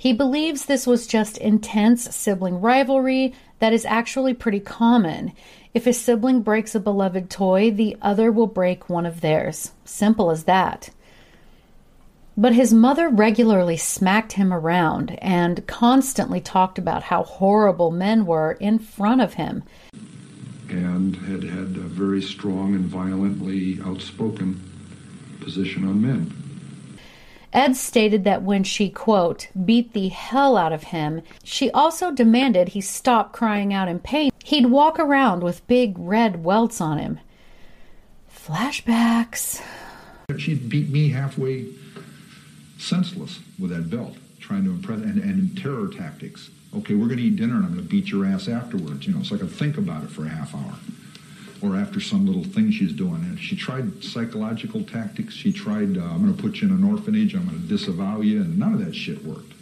He 0.00 0.14
believes 0.14 0.64
this 0.64 0.86
was 0.86 1.06
just 1.06 1.36
intense 1.36 2.04
sibling 2.16 2.62
rivalry 2.62 3.34
that 3.58 3.74
is 3.74 3.84
actually 3.84 4.32
pretty 4.32 4.58
common. 4.58 5.34
If 5.74 5.86
a 5.86 5.92
sibling 5.92 6.40
breaks 6.40 6.74
a 6.74 6.80
beloved 6.80 7.28
toy, 7.28 7.70
the 7.70 7.98
other 8.00 8.32
will 8.32 8.46
break 8.46 8.88
one 8.88 9.04
of 9.04 9.20
theirs. 9.20 9.72
Simple 9.84 10.30
as 10.30 10.44
that. 10.44 10.88
But 12.34 12.54
his 12.54 12.72
mother 12.72 13.10
regularly 13.10 13.76
smacked 13.76 14.32
him 14.32 14.54
around 14.54 15.18
and 15.20 15.66
constantly 15.66 16.40
talked 16.40 16.78
about 16.78 17.02
how 17.02 17.24
horrible 17.24 17.90
men 17.90 18.24
were 18.24 18.52
in 18.52 18.78
front 18.78 19.20
of 19.20 19.34
him. 19.34 19.64
And 20.70 21.14
had 21.14 21.42
had 21.42 21.76
a 21.76 21.88
very 21.90 22.22
strong 22.22 22.74
and 22.74 22.86
violently 22.86 23.78
outspoken 23.84 24.62
position 25.40 25.84
on 25.84 26.00
men. 26.00 26.39
Ed 27.52 27.74
stated 27.76 28.24
that 28.24 28.42
when 28.42 28.62
she, 28.62 28.90
quote, 28.90 29.48
beat 29.64 29.92
the 29.92 30.08
hell 30.08 30.56
out 30.56 30.72
of 30.72 30.84
him, 30.84 31.22
she 31.42 31.70
also 31.72 32.12
demanded 32.12 32.68
he 32.68 32.80
stop 32.80 33.32
crying 33.32 33.74
out 33.74 33.88
in 33.88 33.98
pain. 33.98 34.30
He'd 34.44 34.66
walk 34.66 34.98
around 35.00 35.42
with 35.42 35.66
big 35.66 35.96
red 35.98 36.44
welts 36.44 36.80
on 36.80 36.98
him. 36.98 37.18
Flashbacks. 38.32 39.62
She'd 40.38 40.68
beat 40.68 40.90
me 40.90 41.10
halfway 41.10 41.66
senseless 42.78 43.40
with 43.58 43.70
that 43.70 43.90
belt, 43.90 44.16
trying 44.38 44.64
to 44.64 44.70
impress, 44.70 45.00
and, 45.00 45.18
and 45.18 45.60
terror 45.60 45.88
tactics. 45.88 46.50
Okay, 46.76 46.94
we're 46.94 47.06
going 47.06 47.18
to 47.18 47.24
eat 47.24 47.36
dinner 47.36 47.56
and 47.56 47.64
I'm 47.64 47.74
going 47.74 47.82
to 47.82 47.90
beat 47.90 48.10
your 48.10 48.24
ass 48.24 48.48
afterwards, 48.48 49.08
you 49.08 49.12
know, 49.12 49.24
so 49.24 49.34
I 49.34 49.38
could 49.38 49.50
think 49.50 49.76
about 49.76 50.04
it 50.04 50.10
for 50.10 50.24
a 50.24 50.28
half 50.28 50.54
hour 50.54 50.74
or 51.62 51.76
after 51.76 52.00
some 52.00 52.26
little 52.26 52.44
thing 52.44 52.70
she's 52.70 52.92
doing. 52.92 53.22
And 53.22 53.38
she 53.38 53.56
tried 53.56 54.02
psychological 54.02 54.82
tactics. 54.84 55.34
She 55.34 55.52
tried, 55.52 55.96
uh, 55.96 56.02
I'm 56.02 56.22
going 56.22 56.34
to 56.34 56.42
put 56.42 56.60
you 56.60 56.68
in 56.68 56.74
an 56.74 56.84
orphanage, 56.84 57.34
I'm 57.34 57.46
going 57.46 57.60
to 57.60 57.68
disavow 57.68 58.20
you, 58.20 58.40
and 58.40 58.58
none 58.58 58.74
of 58.74 58.84
that 58.84 58.94
shit 58.94 59.24
worked. 59.24 59.52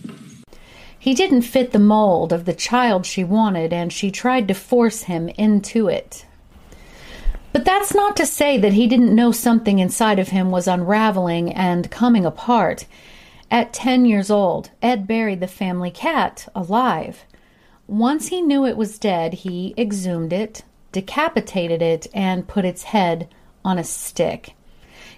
He 0.98 1.14
didn't 1.14 1.42
fit 1.42 1.72
the 1.72 1.78
mold 1.78 2.32
of 2.32 2.44
the 2.44 2.52
child 2.52 3.06
she 3.06 3.24
wanted, 3.24 3.72
and 3.72 3.92
she 3.92 4.10
tried 4.10 4.48
to 4.48 4.54
force 4.54 5.02
him 5.02 5.28
into 5.30 5.88
it. 5.88 6.26
But 7.52 7.64
that's 7.64 7.94
not 7.94 8.16
to 8.16 8.26
say 8.26 8.58
that 8.58 8.74
he 8.74 8.86
didn't 8.86 9.14
know 9.14 9.32
something 9.32 9.78
inside 9.78 10.18
of 10.18 10.28
him 10.28 10.50
was 10.50 10.68
unraveling 10.68 11.52
and 11.52 11.90
coming 11.90 12.26
apart. 12.26 12.86
At 13.50 13.72
10 13.72 14.04
years 14.04 14.30
old, 14.30 14.70
Ed 14.82 15.06
buried 15.06 15.40
the 15.40 15.46
family 15.46 15.90
cat 15.90 16.48
alive. 16.54 17.24
Once 17.86 18.28
he 18.28 18.42
knew 18.42 18.66
it 18.66 18.76
was 18.76 18.98
dead, 18.98 19.32
he 19.32 19.74
exhumed 19.78 20.32
it, 20.32 20.62
decapitated 20.92 21.82
it, 21.82 22.06
and 22.14 22.48
put 22.48 22.64
its 22.64 22.84
head 22.84 23.28
on 23.64 23.78
a 23.78 23.84
stick. 23.84 24.54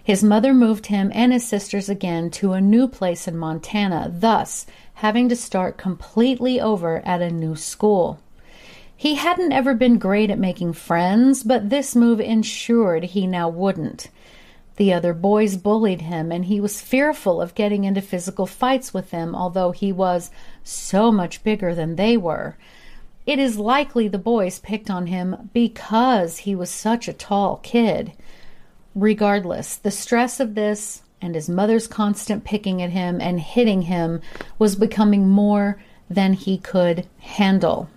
His 0.02 0.24
mother 0.24 0.52
moved 0.54 0.86
him 0.86 1.12
and 1.14 1.32
his 1.32 1.46
sisters 1.46 1.88
again 1.88 2.30
to 2.32 2.52
a 2.52 2.60
new 2.60 2.88
place 2.88 3.28
in 3.28 3.36
Montana, 3.36 4.10
thus 4.12 4.66
having 4.94 5.28
to 5.28 5.36
start 5.36 5.78
completely 5.78 6.60
over 6.60 7.00
at 7.06 7.22
a 7.22 7.30
new 7.30 7.54
school. 7.54 8.18
He 8.96 9.14
hadn't 9.14 9.52
ever 9.52 9.72
been 9.72 9.98
great 9.98 10.30
at 10.30 10.38
making 10.38 10.74
friends, 10.74 11.42
but 11.42 11.70
this 11.70 11.96
move 11.96 12.20
ensured 12.20 13.04
he 13.04 13.26
now 13.26 13.48
wouldn't. 13.48 14.08
The 14.76 14.92
other 14.92 15.14
boys 15.14 15.56
bullied 15.56 16.02
him, 16.02 16.32
and 16.32 16.46
he 16.46 16.60
was 16.60 16.80
fearful 16.80 17.40
of 17.40 17.54
getting 17.54 17.84
into 17.84 18.00
physical 18.00 18.46
fights 18.46 18.92
with 18.92 19.10
them, 19.10 19.34
although 19.34 19.70
he 19.70 19.92
was 19.92 20.30
so 20.64 21.12
much 21.12 21.42
bigger 21.44 21.74
than 21.74 21.96
they 21.96 22.16
were. 22.16 22.56
It 23.30 23.38
is 23.38 23.60
likely 23.60 24.08
the 24.08 24.18
boys 24.18 24.58
picked 24.58 24.90
on 24.90 25.06
him 25.06 25.50
because 25.52 26.38
he 26.38 26.56
was 26.56 26.68
such 26.68 27.06
a 27.06 27.12
tall 27.12 27.60
kid. 27.62 28.10
Regardless, 28.92 29.76
the 29.76 29.92
stress 29.92 30.40
of 30.40 30.56
this 30.56 31.02
and 31.22 31.36
his 31.36 31.48
mother's 31.48 31.86
constant 31.86 32.42
picking 32.42 32.82
at 32.82 32.90
him 32.90 33.20
and 33.20 33.38
hitting 33.38 33.82
him 33.82 34.20
was 34.58 34.74
becoming 34.74 35.28
more 35.28 35.80
than 36.10 36.32
he 36.32 36.58
could 36.58 37.06
handle. 37.20 37.88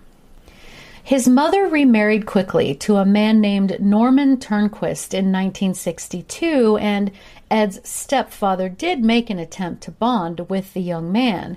His 1.02 1.26
mother 1.26 1.66
remarried 1.66 2.26
quickly 2.26 2.72
to 2.76 2.98
a 2.98 3.04
man 3.04 3.40
named 3.40 3.80
Norman 3.80 4.36
Turnquist 4.36 5.14
in 5.14 5.32
1962, 5.32 6.76
and 6.76 7.10
Ed's 7.50 7.80
stepfather 7.82 8.68
did 8.68 9.02
make 9.02 9.30
an 9.30 9.40
attempt 9.40 9.82
to 9.82 9.90
bond 9.90 10.48
with 10.48 10.74
the 10.74 10.80
young 10.80 11.10
man. 11.10 11.56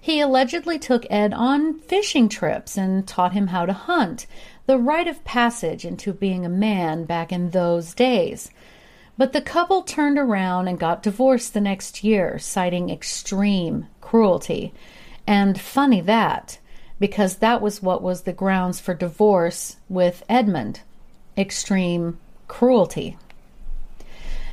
He 0.00 0.20
allegedly 0.20 0.78
took 0.78 1.06
Ed 1.10 1.34
on 1.34 1.78
fishing 1.80 2.28
trips 2.28 2.76
and 2.78 3.06
taught 3.06 3.32
him 3.32 3.48
how 3.48 3.66
to 3.66 3.72
hunt, 3.72 4.26
the 4.66 4.78
rite 4.78 5.08
of 5.08 5.24
passage 5.24 5.84
into 5.84 6.12
being 6.12 6.44
a 6.46 6.48
man 6.48 7.04
back 7.04 7.32
in 7.32 7.50
those 7.50 7.94
days. 7.94 8.50
But 9.18 9.34
the 9.34 9.42
couple 9.42 9.82
turned 9.82 10.18
around 10.18 10.68
and 10.68 10.78
got 10.78 11.02
divorced 11.02 11.52
the 11.52 11.60
next 11.60 12.02
year, 12.02 12.38
citing 12.38 12.88
extreme 12.88 13.86
cruelty. 14.00 14.72
And 15.26 15.60
funny 15.60 16.00
that 16.00 16.58
because 16.98 17.36
that 17.36 17.60
was 17.60 17.82
what 17.82 18.02
was 18.02 18.22
the 18.22 18.32
grounds 18.32 18.78
for 18.78 18.94
divorce 18.94 19.76
with 19.88 20.22
Edmund 20.28 20.80
extreme 21.36 22.18
cruelty. 22.48 23.16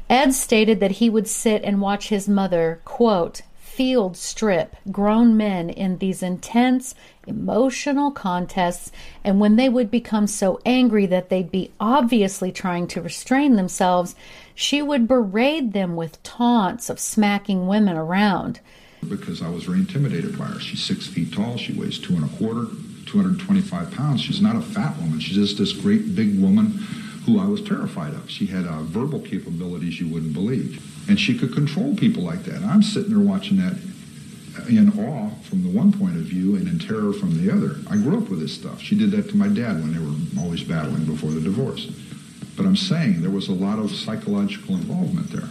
Ed 0.10 0.34
stated 0.34 0.80
that 0.80 0.92
he 0.92 1.10
would 1.10 1.28
sit 1.28 1.64
and 1.64 1.82
watch 1.82 2.10
his 2.10 2.30
mother, 2.30 2.80
quote, 2.86 3.42
field 3.78 4.18
strip 4.18 4.76
grown 4.92 5.38
men 5.38 5.70
in 5.70 6.00
these 6.00 6.24
intense 6.24 6.96
emotional 7.28 8.10
contests, 8.10 8.92
and 9.24 9.40
when 9.40 9.56
they 9.56 9.70
would 9.70 9.92
become 9.92 10.26
so 10.26 10.60
angry 10.66 11.06
that 11.06 11.30
they'd 11.30 11.52
be 11.52 11.70
obviously 11.80 12.52
trying 12.52 12.88
to 12.88 13.00
restrain 13.00 13.56
themselves, 13.56 14.16
she 14.56 14.82
would 14.82 15.08
berate 15.08 15.74
them 15.74 15.96
with 15.96 16.22
taunts 16.24 16.90
of 16.90 17.00
smacking 17.00 17.68
women 17.68 17.96
around 17.96 18.60
because 19.08 19.44
I 19.44 19.50
was 19.50 19.66
very 19.66 19.78
intimidated 19.78 20.40
by 20.40 20.46
her. 20.46 20.60
She's 20.60 20.84
six 20.84 21.06
feet 21.06 21.32
tall. 21.32 21.56
She 21.56 21.72
weighs 21.72 22.00
two 22.00 22.16
and 22.16 22.26
a 22.26 22.36
quarter, 22.38 22.66
225 23.06 23.92
pounds. 23.92 24.22
She's 24.22 24.42
not 24.42 24.56
a 24.56 24.62
fat 24.62 24.98
woman. 24.98 25.20
She's 25.20 25.36
just 25.36 25.60
this 25.60 25.72
great 25.72 26.16
big 26.16 26.42
woman 26.42 26.84
who 27.28 27.40
I 27.40 27.46
was 27.46 27.62
terrified 27.62 28.14
of. 28.14 28.32
She 28.32 28.46
had 28.46 28.66
uh, 28.66 28.82
verbal 28.84 29.20
capabilities 29.20 30.00
you 30.00 30.08
wouldn't 30.08 30.34
believe. 30.34 30.82
And 31.10 31.20
she 31.20 31.38
could 31.38 31.54
control 31.54 31.94
people 31.96 32.24
like 32.24 32.44
that. 32.44 32.64
I'm 32.64 32.82
sitting 32.82 33.14
there 33.14 33.20
watching 33.20 33.58
that 33.58 33.78
in 34.70 34.90
awe 34.98 35.30
from 35.44 35.64
the 35.64 35.70
one 35.70 35.92
point 35.92 36.16
of 36.16 36.24
view 36.24 36.56
and 36.56 36.68
in 36.68 36.80
terror 36.80 37.12
from 37.12 37.46
the 37.46 37.52
other. 37.52 37.76
I 37.90 37.98
grew 37.98 38.18
up 38.18 38.30
with 38.30 38.40
this 38.40 38.54
stuff. 38.54 38.82
She 38.82 38.98
did 38.98 39.12
that 39.12 39.30
to 39.30 39.36
my 39.36 39.50
dad 39.50 39.82
when 39.82 39.94
they 39.94 40.00
were 40.00 40.42
always 40.42 40.64
battling 40.64 41.04
before 41.04 41.32
the 41.32 41.42
divorce. 41.42 41.86
But 42.56 42.66
I'm 42.66 42.78
saying 42.78 43.22
there 43.22 43.30
was 43.30 43.50
a 43.50 43.54
lot 43.54 43.78
of 43.78 43.92
psychological 43.92 44.76
involvement 44.76 45.30
there. 45.30 45.50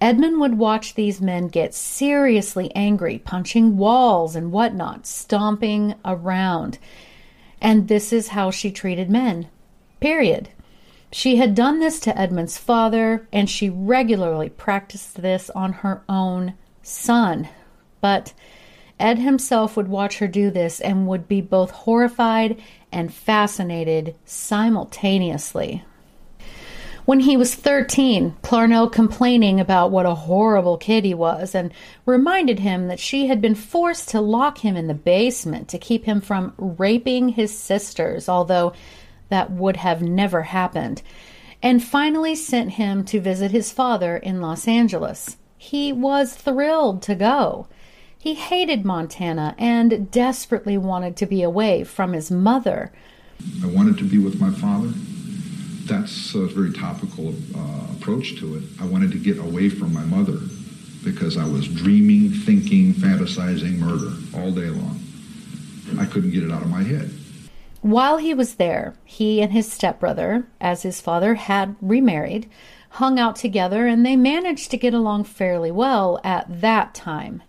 Edmund 0.00 0.40
would 0.40 0.56
watch 0.56 0.94
these 0.94 1.20
men 1.20 1.48
get 1.48 1.74
seriously 1.74 2.74
angry, 2.74 3.18
punching 3.18 3.76
walls 3.76 4.34
and 4.34 4.50
whatnot, 4.50 5.06
stomping 5.06 5.94
around. 6.02 6.78
And 7.60 7.88
this 7.88 8.10
is 8.10 8.28
how 8.28 8.50
she 8.50 8.70
treated 8.70 9.10
men. 9.10 9.48
Period. 10.00 10.48
She 11.12 11.36
had 11.36 11.54
done 11.54 11.80
this 11.80 11.98
to 12.00 12.16
Edmund's 12.16 12.56
father, 12.56 13.26
and 13.32 13.50
she 13.50 13.68
regularly 13.68 14.48
practiced 14.48 15.20
this 15.20 15.50
on 15.50 15.72
her 15.72 16.02
own 16.08 16.54
son. 16.82 17.48
But 18.00 18.32
Ed 18.98 19.18
himself 19.18 19.76
would 19.76 19.88
watch 19.88 20.18
her 20.18 20.28
do 20.28 20.50
this 20.50 20.78
and 20.80 21.08
would 21.08 21.26
be 21.26 21.40
both 21.40 21.70
horrified 21.70 22.60
and 22.92 23.12
fascinated 23.12 24.14
simultaneously. 24.24 25.84
When 27.06 27.20
he 27.20 27.36
was 27.36 27.54
13, 27.56 28.36
Clarnell 28.42 28.92
complaining 28.92 29.58
about 29.58 29.90
what 29.90 30.06
a 30.06 30.14
horrible 30.14 30.76
kid 30.76 31.04
he 31.04 31.14
was 31.14 31.56
and 31.56 31.72
reminded 32.06 32.60
him 32.60 32.86
that 32.86 33.00
she 33.00 33.26
had 33.26 33.40
been 33.40 33.54
forced 33.56 34.10
to 34.10 34.20
lock 34.20 34.58
him 34.58 34.76
in 34.76 34.86
the 34.86 34.94
basement 34.94 35.66
to 35.68 35.78
keep 35.78 36.04
him 36.04 36.20
from 36.20 36.52
raping 36.56 37.30
his 37.30 37.58
sisters, 37.58 38.28
although 38.28 38.74
that 39.30 39.50
would 39.50 39.78
have 39.78 40.02
never 40.02 40.42
happened, 40.42 41.02
and 41.62 41.82
finally 41.82 42.34
sent 42.34 42.72
him 42.72 43.04
to 43.06 43.20
visit 43.20 43.50
his 43.50 43.72
father 43.72 44.16
in 44.16 44.40
Los 44.40 44.68
Angeles. 44.68 45.36
He 45.56 45.92
was 45.92 46.34
thrilled 46.34 47.02
to 47.02 47.14
go. 47.14 47.66
He 48.18 48.34
hated 48.34 48.84
Montana 48.84 49.54
and 49.58 50.10
desperately 50.10 50.76
wanted 50.76 51.16
to 51.16 51.26
be 51.26 51.42
away 51.42 51.84
from 51.84 52.12
his 52.12 52.30
mother. 52.30 52.92
I 53.62 53.66
wanted 53.66 53.96
to 53.98 54.04
be 54.04 54.18
with 54.18 54.38
my 54.38 54.50
father 54.50 54.92
that's 55.90 56.34
a 56.36 56.46
very 56.46 56.72
topical 56.72 57.34
uh, 57.56 57.92
approach 57.96 58.38
to 58.38 58.54
it. 58.54 58.62
I 58.80 58.86
wanted 58.86 59.10
to 59.10 59.18
get 59.18 59.38
away 59.38 59.68
from 59.68 59.92
my 59.92 60.04
mother 60.04 60.38
because 61.02 61.36
I 61.36 61.46
was 61.46 61.66
dreaming, 61.66 62.30
thinking, 62.30 62.94
fantasizing 62.94 63.78
murder 63.78 64.14
all 64.38 64.52
day 64.52 64.68
long. 64.68 65.00
I 65.98 66.06
couldn't 66.06 66.30
get 66.30 66.44
it 66.44 66.52
out 66.52 66.62
of 66.62 66.70
my 66.70 66.84
head. 66.84 67.10
While 67.82 68.18
he 68.18 68.34
was 68.34 68.56
there, 68.56 68.94
he 69.04 69.40
and 69.40 69.52
his 69.52 69.70
stepbrother, 69.70 70.46
as 70.60 70.82
his 70.82 71.00
father 71.00 71.34
had 71.34 71.76
remarried, 71.80 72.48
hung 72.90 73.18
out 73.18 73.36
together 73.36 73.86
and 73.86 74.04
they 74.04 74.16
managed 74.16 74.70
to 74.70 74.76
get 74.76 74.94
along 74.94 75.24
fairly 75.24 75.70
well 75.70 76.20
at 76.22 76.60
that 76.60 76.94
time. 76.94 77.42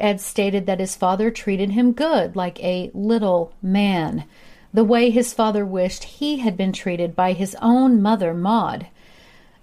Ed 0.00 0.20
stated 0.20 0.66
that 0.66 0.80
his 0.80 0.94
father 0.94 1.30
treated 1.30 1.70
him 1.70 1.92
good, 1.92 2.36
like 2.36 2.62
a 2.62 2.90
little 2.94 3.52
man 3.60 4.24
the 4.72 4.84
way 4.84 5.10
his 5.10 5.32
father 5.32 5.64
wished 5.64 6.04
he 6.04 6.38
had 6.38 6.56
been 6.56 6.72
treated 6.72 7.16
by 7.16 7.32
his 7.32 7.56
own 7.60 8.02
mother, 8.02 8.34
Maud. 8.34 8.86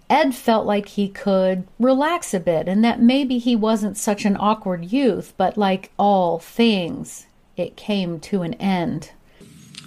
Ed 0.09 0.35
felt 0.35 0.65
like 0.65 0.89
he 0.89 1.07
could 1.07 1.67
relax 1.79 2.33
a 2.33 2.39
bit 2.39 2.67
and 2.67 2.83
that 2.83 3.01
maybe 3.01 3.37
he 3.37 3.55
wasn't 3.55 3.97
such 3.97 4.25
an 4.25 4.37
awkward 4.39 4.91
youth, 4.91 5.33
but 5.37 5.57
like 5.57 5.91
all 5.97 6.39
things, 6.39 7.27
it 7.57 7.75
came 7.75 8.19
to 8.19 8.41
an 8.41 8.53
end. 8.55 9.11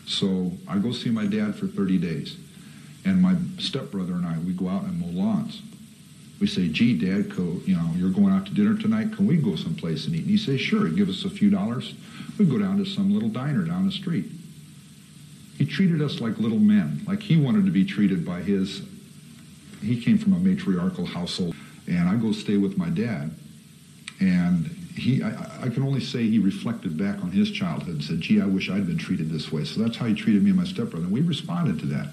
So 0.09 0.53
I 0.67 0.79
go 0.79 0.91
see 0.91 1.11
my 1.11 1.27
dad 1.27 1.55
for 1.55 1.67
30 1.67 1.99
days, 1.99 2.37
and 3.05 3.23
my 3.23 3.37
stepbrother 3.59 4.15
and 4.15 4.27
I, 4.27 4.39
we 4.39 4.53
go 4.53 4.69
out 4.69 4.85
and 4.85 4.99
mow 4.99 5.23
lawns. 5.23 5.63
We 6.41 6.47
say, 6.47 6.69
gee, 6.69 6.97
Dad, 6.97 7.33
co- 7.33 7.61
you 7.67 7.75
know, 7.77 7.91
you're 7.97 8.11
going 8.11 8.33
out 8.33 8.47
to 8.47 8.55
dinner 8.55 8.81
tonight. 8.81 9.13
Can 9.13 9.27
we 9.27 9.37
go 9.37 9.57
someplace 9.57 10.07
and 10.07 10.15
eat? 10.15 10.21
And 10.21 10.31
he 10.31 10.39
says, 10.39 10.61
sure. 10.61 10.87
He 10.87 10.95
gives 10.95 11.25
us 11.25 11.31
a 11.31 11.35
few 11.35 11.51
dollars. 11.51 11.95
We 12.39 12.45
go 12.45 12.59
down 12.59 12.79
to 12.79 12.85
some 12.85 13.13
little 13.13 13.29
diner 13.29 13.65
down 13.65 13.87
the 13.87 13.93
street 13.93 14.27
he 15.59 15.67
treated 15.67 16.01
us 16.01 16.21
like 16.21 16.39
little 16.39 16.61
men, 16.61 17.03
like 17.07 17.21
he 17.21 17.37
wanted 17.37 17.65
to 17.65 17.73
be 17.73 17.85
treated 17.85 18.25
by 18.25 18.41
his. 18.43 18.83
He 19.83 20.01
came 20.01 20.17
from 20.17 20.33
a 20.33 20.39
matriarchal 20.39 21.05
household, 21.05 21.55
and 21.89 22.09
I 22.09 22.15
go 22.15 22.31
stay 22.31 22.57
with 22.57 22.79
my 22.79 22.89
dad, 22.89 23.33
and 24.21 24.71
he, 24.99 25.23
I, 25.23 25.31
I, 25.63 25.69
can 25.69 25.83
only 25.83 26.01
say 26.01 26.29
he 26.29 26.39
reflected 26.39 26.97
back 26.97 27.23
on 27.23 27.31
his 27.31 27.51
childhood 27.51 27.95
and 27.95 28.05
said, 28.05 28.21
gee, 28.21 28.41
I 28.41 28.47
wish 28.47 28.71
I'd 28.71 28.87
been 28.87 28.99
treated 28.99 29.31
this 29.31 29.51
way. 29.53 29.65
So 29.65 29.81
that's 29.81 29.97
how 29.97 30.07
he 30.07 30.15
treated 30.15 30.43
me 30.43 30.51
and 30.51 30.59
my 30.59 30.65
stepbrother. 30.65 31.05
And 31.05 31.13
we 31.13 31.21
responded 31.21 31.79
to 31.81 31.87
that. 31.87 32.09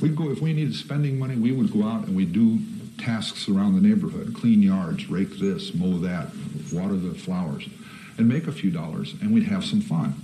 We'd 0.00 0.16
go, 0.16 0.30
if 0.30 0.40
we 0.40 0.52
needed 0.52 0.74
spending 0.74 1.18
money, 1.18 1.36
we 1.36 1.52
would 1.52 1.72
go 1.72 1.84
out 1.84 2.06
and 2.06 2.16
we'd 2.16 2.32
do 2.32 2.58
tasks 2.98 3.48
around 3.48 3.74
the 3.74 3.86
neighborhood, 3.86 4.34
clean 4.34 4.62
yards, 4.62 5.08
rake 5.10 5.38
this, 5.38 5.74
mow 5.74 5.98
that, 5.98 6.28
water 6.72 6.96
the 6.96 7.14
flowers, 7.14 7.68
and 8.16 8.28
make 8.28 8.46
a 8.46 8.52
few 8.52 8.70
dollars, 8.70 9.14
and 9.20 9.32
we'd 9.32 9.44
have 9.44 9.64
some 9.64 9.80
fun. 9.80 10.14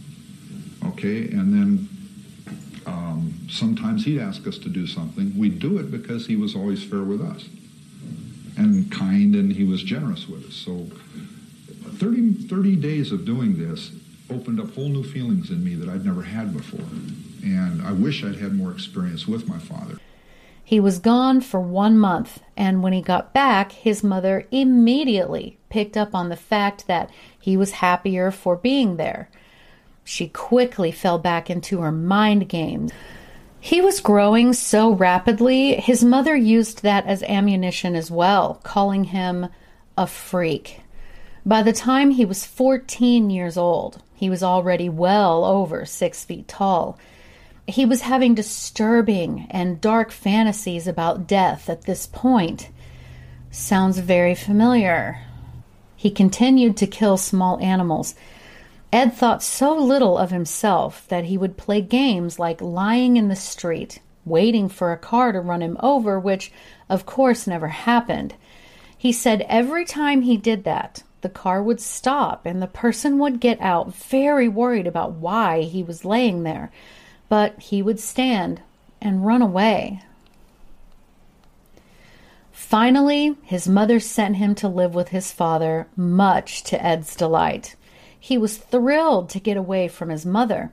Okay, 0.87 1.29
and 1.31 1.53
then 1.53 1.89
um, 2.87 3.35
sometimes 3.49 4.05
he'd 4.05 4.21
ask 4.21 4.47
us 4.47 4.59
to 4.59 4.69
do 4.69 4.87
something. 4.87 5.37
We'd 5.37 5.59
do 5.59 5.79
it 5.79 5.91
because 5.91 6.27
he 6.27 6.37
was 6.37 6.55
always 6.55 6.85
fair 6.85 7.03
with 7.03 7.21
us 7.21 7.49
and 8.57 8.91
kind 8.91 9.35
and 9.35 9.53
he 9.53 9.65
was 9.65 9.83
generous 9.83 10.29
with 10.29 10.47
us. 10.47 10.55
So 10.55 10.87
30, 11.99 12.49
30 12.49 12.77
days 12.77 13.13
of 13.13 13.25
doing 13.25 13.59
this 13.59 13.91
opened 14.31 14.61
up 14.61 14.75
whole 14.75 14.89
new 14.89 15.03
feelings 15.03 15.51
in 15.51 15.63
me 15.65 15.75
that 15.75 15.89
I'd 15.89 16.05
never 16.05 16.23
had 16.23 16.53
before. 16.53 16.87
And 17.43 17.83
I 17.83 17.93
wish 17.93 18.25
I'd 18.25 18.37
had 18.37 18.55
more 18.55 18.73
experience 18.73 19.29
with 19.29 19.49
my 19.49 19.59
father. 19.59 19.99
He 20.67 20.81
was 20.81 20.99
gone 20.99 21.43
for 21.43 21.61
one 21.61 21.99
month, 21.99 22.43
and 22.57 22.83
when 22.83 22.95
he 22.95 23.03
got 23.03 23.35
back, 23.35 23.73
his 23.73 24.03
mother 24.03 24.47
immediately 24.51 25.59
picked 25.69 25.97
up 25.97 26.15
on 26.15 26.31
the 26.31 26.37
fact 26.37 26.87
that 26.87 27.11
he 27.39 27.55
was 27.57 27.73
happier 27.73 28.31
for 28.31 28.57
being 28.57 28.97
there. 28.97 29.29
She 30.05 30.29
quickly 30.29 30.91
fell 30.91 31.19
back 31.19 31.51
into 31.51 31.81
her 31.81 31.93
mind 31.93 32.49
games. 32.49 32.93
He 33.61 33.83
was 33.83 34.01
growing 34.01 34.55
so 34.55 34.91
rapidly, 34.91 35.77
his 35.77 36.03
mother 36.03 36.35
used 36.35 36.83
that 36.83 37.07
as 37.07 37.23
ammunition 37.25 37.95
as 37.95 38.11
well, 38.11 38.61
calling 38.63 39.05
him 39.05 39.49
a 39.99 40.07
freak. 40.07 40.81
By 41.47 41.63
the 41.63 41.75
time 41.75 42.13
he 42.13 42.25
was 42.25 42.47
14 42.47 43.29
years 43.29 43.59
old, 43.59 44.03
he 44.15 44.31
was 44.31 44.43
already 44.43 44.89
well 44.89 45.45
over 45.45 45.85
six 45.85 46.25
feet 46.25 46.49
tall. 46.49 46.99
He 47.67 47.85
was 47.85 48.01
having 48.01 48.35
disturbing 48.35 49.47
and 49.51 49.81
dark 49.81 50.11
fantasies 50.11 50.87
about 50.87 51.27
death 51.27 51.69
at 51.69 51.83
this 51.83 52.07
point. 52.07 52.71
Sounds 53.51 53.99
very 53.99 54.35
familiar. 54.35 55.21
He 55.97 56.11
continued 56.11 56.79
to 56.79 56.87
kill 56.87 57.19
small 57.19 57.59
animals. 57.61 58.15
Ed 58.91 59.13
thought 59.13 59.43
so 59.43 59.77
little 59.77 60.17
of 60.17 60.31
himself 60.31 61.07
that 61.09 61.25
he 61.25 61.37
would 61.37 61.59
play 61.59 61.83
games 61.83 62.39
like 62.39 62.63
lying 62.63 63.19
in 63.19 63.29
the 63.29 63.37
street, 63.37 64.01
waiting 64.25 64.69
for 64.71 64.93
a 64.93 64.99
car 64.99 65.33
to 65.33 65.41
run 65.41 65.61
him 65.61 65.77
over, 65.81 66.19
which 66.19 66.53
of 66.89 67.05
course 67.05 67.47
never 67.47 67.69
happened. 67.69 68.35
He 68.97 69.13
said 69.13 69.45
every 69.49 69.85
time 69.85 70.23
he 70.23 70.39
did 70.39 70.65
that, 70.65 71.03
the 71.25 71.31
car 71.31 71.63
would 71.63 71.81
stop 71.81 72.45
and 72.45 72.61
the 72.61 72.67
person 72.67 73.19
would 73.19 73.41
get 73.41 73.59
out 73.59 73.95
very 73.95 74.47
worried 74.47 74.87
about 74.87 75.13
why 75.13 75.63
he 75.63 75.83
was 75.83 76.05
laying 76.05 76.43
there, 76.43 76.71
but 77.31 77.59
he 77.59 77.81
would 77.81 77.99
stand 77.99 78.61
and 79.01 79.25
run 79.25 79.41
away. 79.41 80.03
Finally, 82.53 83.37
his 83.43 83.67
mother 83.67 83.99
sent 83.99 84.37
him 84.37 84.55
to 84.55 84.69
live 84.69 84.95
with 84.95 85.09
his 85.09 85.33
father, 85.33 85.87
much 85.97 86.63
to 86.63 86.85
Ed's 86.85 87.17
delight. 87.17 87.75
He 88.21 88.37
was 88.37 88.59
thrilled 88.59 89.31
to 89.31 89.41
get 89.41 89.57
away 89.57 89.89
from 89.89 90.11
his 90.11 90.27
mother. 90.27 90.73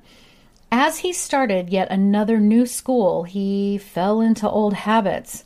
As 0.69 0.99
he 0.99 1.13
started 1.13 1.69
yet 1.69 1.89
another 1.89 2.41
new 2.41 2.65
school, 2.65 3.23
he 3.23 3.77
fell 3.77 4.19
into 4.19 4.49
old 4.49 4.73
habits. 4.73 5.45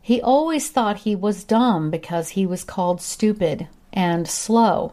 He 0.00 0.22
always 0.22 0.70
thought 0.70 1.00
he 1.00 1.14
was 1.14 1.44
dumb 1.44 1.90
because 1.90 2.30
he 2.30 2.46
was 2.46 2.64
called 2.64 3.02
stupid 3.02 3.68
and 3.96 4.28
slow. 4.28 4.92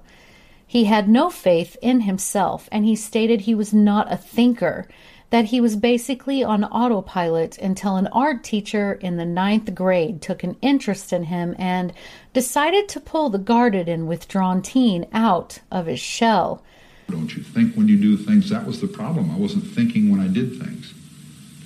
He 0.66 0.86
had 0.86 1.08
no 1.08 1.30
faith 1.30 1.78
in 1.84 2.02
himself, 2.02 2.68
and 2.72 2.86
he 2.86 2.96
stated 2.96 3.42
he 3.42 3.54
was 3.54 3.74
not 3.74 4.12
a 4.12 4.18
thinker, 4.18 4.88
that 5.30 5.46
he 5.46 5.62
was 5.62 5.76
basically 5.76 6.44
on 6.44 6.64
autopilot 6.64 7.58
until 7.58 7.98
an 7.98 8.08
art 8.08 8.44
teacher 8.44 8.94
in 8.94 9.18
the 9.18 9.26
ninth 9.26 9.76
grade 9.76 10.22
took 10.22 10.44
an 10.44 10.56
interest 10.62 11.12
in 11.12 11.26
him 11.26 11.56
and 11.60 11.94
decided 12.34 12.88
to 12.88 13.00
pull 13.00 13.30
the 13.30 13.38
guarded 13.38 13.90
and 13.90 14.08
withdrawn 14.08 14.62
teen 14.62 15.08
out 15.12 15.60
of 15.72 15.88
his 15.88 16.00
shell. 16.00 16.64
Don't 17.10 17.36
you 17.36 17.44
think 17.44 17.76
when 17.76 17.88
you 17.88 18.00
do 18.00 18.16
things? 18.16 18.50
That 18.50 18.66
was 18.66 18.80
the 18.80 18.88
problem. 18.88 19.30
I 19.32 19.38
wasn't 19.38 19.66
thinking 19.66 20.10
when 20.10 20.20
I 20.20 20.28
did 20.28 20.60
things. 20.60 20.94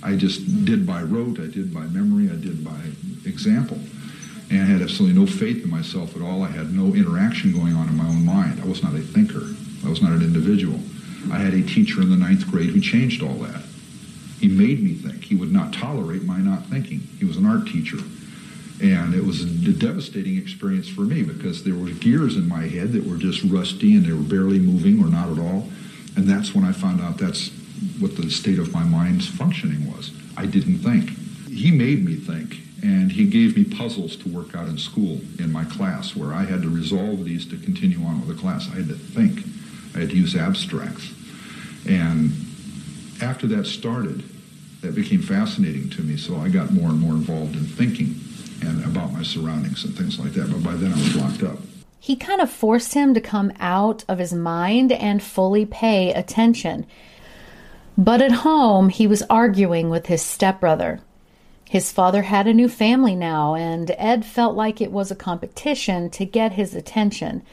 I 0.01 0.15
just 0.15 0.65
did 0.65 0.87
by 0.87 1.01
rote, 1.01 1.39
I 1.39 1.47
did 1.47 1.73
by 1.73 1.85
memory, 1.87 2.29
I 2.29 2.35
did 2.35 2.63
by 2.63 2.79
example 3.25 3.79
and 4.49 4.61
I 4.61 4.65
had 4.65 4.81
absolutely 4.81 5.19
no 5.19 5.27
faith 5.27 5.63
in 5.63 5.69
myself 5.69 6.15
at 6.15 6.21
all. 6.21 6.43
I 6.43 6.49
had 6.49 6.73
no 6.73 6.95
interaction 6.95 7.51
going 7.51 7.75
on 7.75 7.89
in 7.89 7.97
my 7.97 8.07
own 8.07 8.25
mind. 8.25 8.61
I 8.61 8.65
was 8.65 8.81
not 8.81 8.93
a 8.93 8.99
thinker. 8.99 9.43
I 9.85 9.89
was 9.89 10.01
not 10.01 10.11
an 10.11 10.21
individual. 10.21 10.79
I 11.31 11.39
had 11.39 11.53
a 11.53 11.61
teacher 11.61 12.01
in 12.01 12.09
the 12.09 12.15
ninth 12.15 12.49
grade 12.49 12.69
who 12.69 12.79
changed 12.79 13.21
all 13.21 13.35
that. 13.35 13.63
He 14.39 14.47
made 14.47 14.81
me 14.81 14.93
think. 14.93 15.23
He 15.23 15.35
would 15.35 15.51
not 15.51 15.73
tolerate 15.73 16.23
my 16.23 16.37
not 16.37 16.65
thinking. 16.67 16.99
He 17.19 17.25
was 17.25 17.37
an 17.37 17.45
art 17.45 17.67
teacher. 17.67 17.97
And 18.81 19.15
it 19.15 19.25
was 19.25 19.43
a 19.43 19.73
devastating 19.73 20.37
experience 20.37 20.87
for 20.87 21.01
me 21.01 21.23
because 21.23 21.63
there 21.63 21.73
were 21.73 21.89
gears 21.89 22.37
in 22.37 22.47
my 22.47 22.67
head 22.67 22.93
that 22.93 23.05
were 23.05 23.17
just 23.17 23.43
rusty 23.43 23.95
and 23.95 24.05
they 24.05 24.13
were 24.13 24.19
barely 24.19 24.59
moving 24.59 25.03
or 25.03 25.07
not 25.07 25.29
at 25.29 25.39
all. 25.39 25.67
And 26.15 26.29
that's 26.29 26.53
when 26.53 26.63
I 26.63 26.71
found 26.71 27.01
out 27.01 27.17
that's 27.17 27.49
what 27.99 28.15
the 28.15 28.29
state 28.29 28.59
of 28.59 28.71
my 28.71 28.83
mind's 28.83 29.27
functioning 29.27 29.91
was. 29.91 30.11
I 30.37 30.45
didn't 30.45 30.79
think. 30.79 31.09
He 31.49 31.71
made 31.71 32.05
me 32.05 32.15
think 32.15 32.66
and 32.83 33.11
he 33.11 33.25
gave 33.25 33.55
me 33.55 33.63
puzzles 33.63 34.15
to 34.17 34.29
work 34.29 34.55
out 34.55 34.67
in 34.67 34.77
school 34.77 35.19
in 35.39 35.51
my 35.51 35.65
class 35.65 36.15
where 36.15 36.33
I 36.33 36.45
had 36.45 36.61
to 36.61 36.69
resolve 36.69 37.25
these 37.25 37.45
to 37.47 37.57
continue 37.57 38.03
on 38.05 38.19
with 38.19 38.35
the 38.35 38.41
class. 38.41 38.67
I 38.71 38.75
had 38.75 38.87
to 38.89 38.95
think. 38.95 39.43
I 39.95 40.01
had 40.01 40.09
to 40.11 40.15
use 40.15 40.35
abstracts. 40.35 41.11
And 41.87 42.31
after 43.21 43.47
that 43.47 43.65
started, 43.65 44.23
that 44.81 44.93
became 44.93 45.21
fascinating 45.21 45.89
to 45.91 46.03
me, 46.03 46.17
so 46.17 46.37
I 46.37 46.49
got 46.49 46.71
more 46.71 46.89
and 46.89 46.99
more 46.99 47.13
involved 47.13 47.55
in 47.55 47.65
thinking 47.65 48.15
and 48.61 48.83
about 48.85 49.11
my 49.11 49.23
surroundings 49.23 49.83
and 49.83 49.95
things 49.95 50.19
like 50.19 50.33
that. 50.33 50.51
But 50.51 50.63
by 50.63 50.75
then 50.75 50.93
I 50.93 50.95
was 50.95 51.15
locked 51.15 51.43
up. 51.43 51.59
He 51.99 52.15
kind 52.15 52.41
of 52.41 52.49
forced 52.49 52.93
him 52.93 53.13
to 53.15 53.21
come 53.21 53.51
out 53.59 54.05
of 54.07 54.19
his 54.19 54.33
mind 54.33 54.91
and 54.91 55.21
fully 55.21 55.65
pay 55.65 56.13
attention. 56.13 56.85
But 57.97 58.21
at 58.21 58.31
home, 58.31 58.89
he 58.89 59.07
was 59.07 59.23
arguing 59.29 59.89
with 59.89 60.05
his 60.05 60.21
stepbrother. 60.21 61.01
His 61.69 61.91
father 61.91 62.23
had 62.23 62.47
a 62.47 62.53
new 62.53 62.69
family 62.69 63.15
now, 63.15 63.55
and 63.55 63.93
Ed 63.97 64.25
felt 64.25 64.55
like 64.55 64.79
it 64.79 64.91
was 64.91 65.11
a 65.11 65.15
competition 65.15 66.09
to 66.11 66.25
get 66.25 66.53
his 66.53 66.73
attention. 66.73 67.43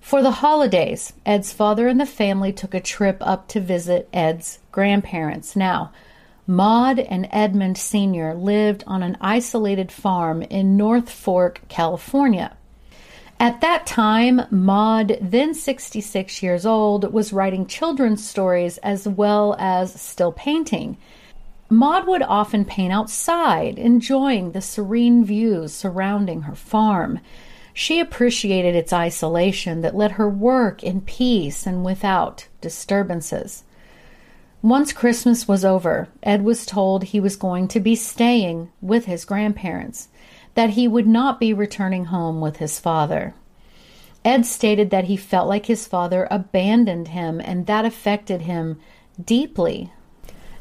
For 0.00 0.22
the 0.22 0.32
holidays, 0.32 1.12
Ed's 1.24 1.52
father 1.52 1.88
and 1.88 2.00
the 2.00 2.06
family 2.06 2.52
took 2.52 2.74
a 2.74 2.80
trip 2.80 3.16
up 3.20 3.48
to 3.48 3.60
visit 3.60 4.08
Ed's 4.12 4.58
grandparents. 4.70 5.56
Now, 5.56 5.92
Maude 6.46 7.00
and 7.00 7.28
Edmund 7.30 7.76
Sr. 7.76 8.34
lived 8.34 8.84
on 8.86 9.02
an 9.02 9.16
isolated 9.20 9.92
farm 9.92 10.42
in 10.42 10.76
North 10.76 11.10
Fork, 11.10 11.60
California. 11.68 12.56
At 13.40 13.60
that 13.60 13.86
time, 13.86 14.42
Maude, 14.50 15.18
then 15.20 15.54
66 15.54 16.42
years 16.42 16.66
old, 16.66 17.12
was 17.12 17.32
writing 17.32 17.66
children's 17.66 18.26
stories 18.26 18.78
as 18.78 19.06
well 19.06 19.56
as 19.58 20.00
still 20.00 20.32
painting. 20.32 20.96
Maude 21.70 22.06
would 22.06 22.22
often 22.22 22.64
paint 22.64 22.92
outside, 22.92 23.78
enjoying 23.78 24.52
the 24.52 24.62
serene 24.62 25.22
views 25.22 25.74
surrounding 25.74 26.42
her 26.42 26.54
farm. 26.54 27.20
She 27.74 28.00
appreciated 28.00 28.74
its 28.74 28.92
isolation 28.92 29.82
that 29.82 29.94
let 29.94 30.12
her 30.12 30.28
work 30.28 30.82
in 30.82 31.02
peace 31.02 31.66
and 31.66 31.84
without 31.84 32.48
disturbances. 32.62 33.64
Once 34.62 34.92
Christmas 34.92 35.46
was 35.46 35.64
over, 35.64 36.08
Ed 36.22 36.42
was 36.42 36.64
told 36.64 37.04
he 37.04 37.20
was 37.20 37.36
going 37.36 37.68
to 37.68 37.80
be 37.80 37.94
staying 37.94 38.70
with 38.80 39.04
his 39.04 39.26
grandparents, 39.26 40.08
that 40.54 40.70
he 40.70 40.88
would 40.88 41.06
not 41.06 41.38
be 41.38 41.52
returning 41.52 42.06
home 42.06 42.40
with 42.40 42.56
his 42.56 42.80
father. 42.80 43.34
Ed 44.24 44.46
stated 44.46 44.90
that 44.90 45.04
he 45.04 45.16
felt 45.16 45.48
like 45.48 45.66
his 45.66 45.86
father 45.86 46.26
abandoned 46.30 47.08
him 47.08 47.40
and 47.44 47.66
that 47.66 47.84
affected 47.84 48.42
him 48.42 48.80
deeply 49.22 49.92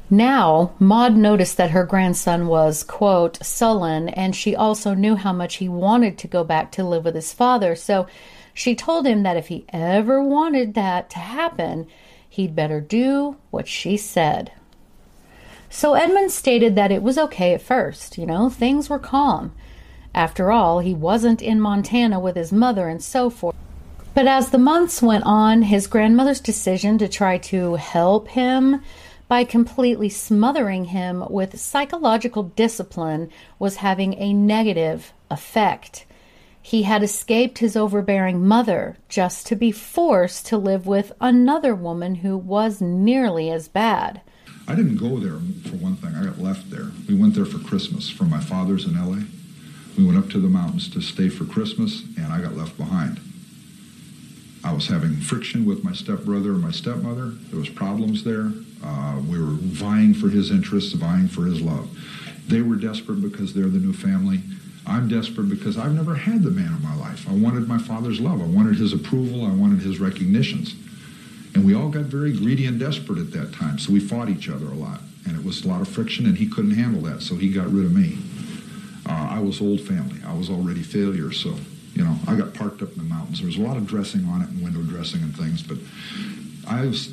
now, 0.10 0.72
Maude 0.80 1.18
noticed 1.18 1.58
that 1.58 1.72
her 1.72 1.86
grandson 1.86 2.48
was, 2.48 2.84
quote, 2.84 3.44
sullen, 3.46 4.08
and 4.10 4.34
she 4.34 4.56
also 4.56 4.94
knew 4.94 5.16
how 5.16 5.34
much 5.34 5.56
he 5.56 5.68
wanted 5.68 6.18
to 6.20 6.28
go 6.28 6.46
back 6.46 6.72
to 6.74 6.84
live 6.84 7.04
with 7.04 7.16
his 7.16 7.34
father. 7.34 7.76
So 7.76 8.08
she 8.54 8.74
told 8.74 9.06
him 9.06 9.24
that 9.24 9.36
if 9.36 9.48
he 9.50 9.66
ever 9.70 10.24
wanted 10.24 10.76
that 10.76 11.10
to 11.12 11.20
happen, 11.20 11.88
he'd 12.30 12.56
better 12.56 12.80
do 12.80 13.36
what 13.52 13.68
she 13.68 13.98
said. 13.98 14.54
So 15.70 15.96
Edmund 15.96 16.32
stated 16.32 16.76
that 16.76 16.92
it 16.92 17.04
was 17.04 17.18
okay 17.18 17.54
at 17.54 17.62
first, 17.62 18.18
you 18.18 18.26
know, 18.26 18.50
things 18.50 18.90
were 18.90 19.00
calm. 19.00 19.54
After 20.16 20.52
all, 20.52 20.80
he 20.80 20.94
wasn't 20.94 21.42
in 21.42 21.60
Montana 21.60 22.20
with 22.20 22.38
his 22.38 22.54
mother 22.54 22.88
and 22.88 23.04
so 23.04 23.30
forth. 23.30 23.56
But 24.14 24.26
as 24.26 24.50
the 24.50 24.58
months 24.58 25.02
went 25.02 25.26
on, 25.26 25.64
his 25.64 25.86
grandmother's 25.86 26.40
decision 26.40 26.98
to 27.00 27.08
try 27.08 27.38
to 27.40 27.76
help 27.76 28.30
him 28.30 28.82
by 29.28 29.44
completely 29.44 30.10
smothering 30.10 30.86
him 30.86 31.24
with 31.30 31.60
psychological 31.60 32.44
discipline 32.44 33.30
was 33.60 33.78
having 33.78 34.14
a 34.16 34.34
negative 34.34 35.14
effect. 35.30 36.06
He 36.62 36.84
had 36.84 37.04
escaped 37.04 37.60
his 37.60 37.78
overbearing 37.78 38.46
mother 38.46 38.98
just 39.08 39.48
to 39.48 39.56
be 39.56 39.72
forced 39.72 40.46
to 40.48 40.58
live 40.58 40.86
with 40.86 41.14
another 41.22 41.74
woman 41.74 42.16
who 42.16 42.38
was 42.38 42.82
nearly 42.82 43.50
as 43.50 43.68
bad. 43.68 44.22
I 44.68 44.76
didn't 44.76 44.98
go 44.98 45.18
there 45.18 45.40
for 45.70 45.78
one 45.78 45.96
thing. 45.96 46.14
I 46.14 46.26
got 46.26 46.40
left 46.40 46.70
there. 46.70 46.88
We 47.08 47.16
went 47.16 47.36
there 47.36 47.46
for 47.46 47.60
Christmas 47.60 48.10
from 48.10 48.30
my 48.30 48.42
father's 48.42 48.86
in 48.86 48.96
LA. 48.96 49.24
We 49.98 50.06
went 50.06 50.18
up 50.18 50.30
to 50.32 50.40
the 50.40 50.50
mountains 50.50 50.90
to 50.90 51.02
stay 51.02 51.30
for 51.30 51.46
Christmas, 51.46 52.04
and 52.18 52.34
I 52.34 52.42
got 52.42 52.58
left 52.58 52.78
behind. 52.78 53.22
I 54.64 54.74
was 54.74 54.88
having 54.88 55.16
friction 55.16 55.66
with 55.66 55.84
my 55.84 55.94
stepbrother 55.94 56.52
and 56.52 56.62
my 56.62 56.72
stepmother. 56.72 57.32
There 57.50 57.60
was 57.60 57.70
problems 57.70 58.24
there. 58.24 58.52
Uh, 58.84 59.22
we 59.28 59.40
were 59.40 59.54
vying 59.54 60.14
for 60.14 60.30
his 60.30 60.52
interests, 60.52 60.94
vying 60.94 61.28
for 61.28 61.46
his 61.46 61.62
love. 61.62 61.90
They 62.48 62.62
were 62.62 62.76
desperate 62.76 63.22
because 63.22 63.54
they're 63.54 63.68
the 63.68 63.80
new 63.80 63.94
family. 63.94 64.42
I'm 64.86 65.08
desperate 65.08 65.50
because 65.50 65.78
I've 65.78 65.94
never 65.94 66.16
had 66.16 66.44
the 66.44 66.52
man 66.52 66.74
of 66.74 66.82
my 66.82 66.96
life. 66.96 67.28
I 67.30 67.34
wanted 67.34 67.68
my 67.68 67.78
father's 67.78 68.20
love. 68.20 68.42
I 68.42 68.46
wanted 68.46 68.78
his 68.78 68.94
approval. 68.94 69.46
I 69.46 69.52
wanted 69.52 69.82
his 69.82 70.00
recognitions. 70.00 70.76
And 71.56 71.66
we 71.66 71.74
all 71.74 71.90
got 71.90 72.04
very 72.04 72.32
greedy 72.32 72.66
and 72.68 72.80
desperate 72.80 73.20
at 73.20 73.32
that 73.32 73.52
time, 73.54 73.80
so 73.80 73.92
we 73.92 74.00
fought 74.00 74.30
each 74.30 74.48
other 74.48 74.68
a 74.68 74.76
lot. 74.76 75.02
And 75.26 75.38
it 75.38 75.44
was 75.44 75.66
a 75.66 75.68
lot 75.68 75.82
of 75.82 75.88
friction, 75.88 76.26
and 76.26 76.38
he 76.38 76.48
couldn't 76.48 76.72
handle 76.72 77.02
that, 77.02 77.22
so 77.22 77.36
he 77.36 77.52
got 77.52 77.72
rid 77.72 77.86
of 77.86 77.94
me. 77.94 78.18
I 79.06 79.40
was 79.40 79.62
old 79.62 79.82
family. 79.82 80.20
I 80.26 80.34
was 80.34 80.50
already 80.50 80.84
failure, 80.84 81.32
so 81.32 81.56
you 81.98 82.04
know 82.04 82.16
I 82.28 82.36
got 82.36 82.54
parked 82.54 82.84
up 82.84 82.92
in 82.92 83.00
the 83.00 83.04
mountains. 83.04 83.40
There 83.40 83.48
was 83.48 83.58
a 83.58 83.62
lot 83.62 83.76
of 83.76 83.88
dressing 83.88 84.26
on 84.26 84.44
it 84.44 84.50
and 84.50 84.64
window 84.64 84.84
dressing 84.84 85.22
and 85.24 85.36
things, 85.36 85.64
but 85.64 85.78
I 86.68 86.86
was 86.86 87.12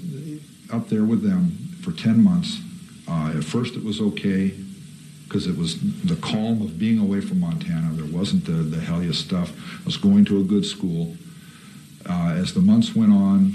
up 0.70 0.88
there 0.88 1.04
with 1.04 1.22
them 1.22 1.50
for 1.80 1.92
ten 1.92 2.22
months. 2.22 2.60
Uh, 3.08 3.32
at 3.36 3.44
first, 3.44 3.76
it 3.76 3.84
was 3.84 4.00
okay 4.00 4.52
because 5.24 5.46
it 5.46 5.56
was 5.56 5.80
the 6.02 6.16
calm 6.16 6.60
of 6.60 6.78
being 6.78 6.98
away 6.98 7.22
from 7.22 7.40
Montana. 7.40 7.90
There 7.94 8.12
wasn't 8.12 8.44
the, 8.44 8.52
the 8.52 8.78
hellish 8.78 9.18
stuff. 9.18 9.52
I 9.80 9.84
was 9.84 9.96
going 9.96 10.26
to 10.26 10.40
a 10.40 10.44
good 10.44 10.66
school. 10.66 11.16
Uh, 12.06 12.34
as 12.36 12.52
the 12.52 12.60
months 12.60 12.94
went 12.94 13.12
on, 13.12 13.54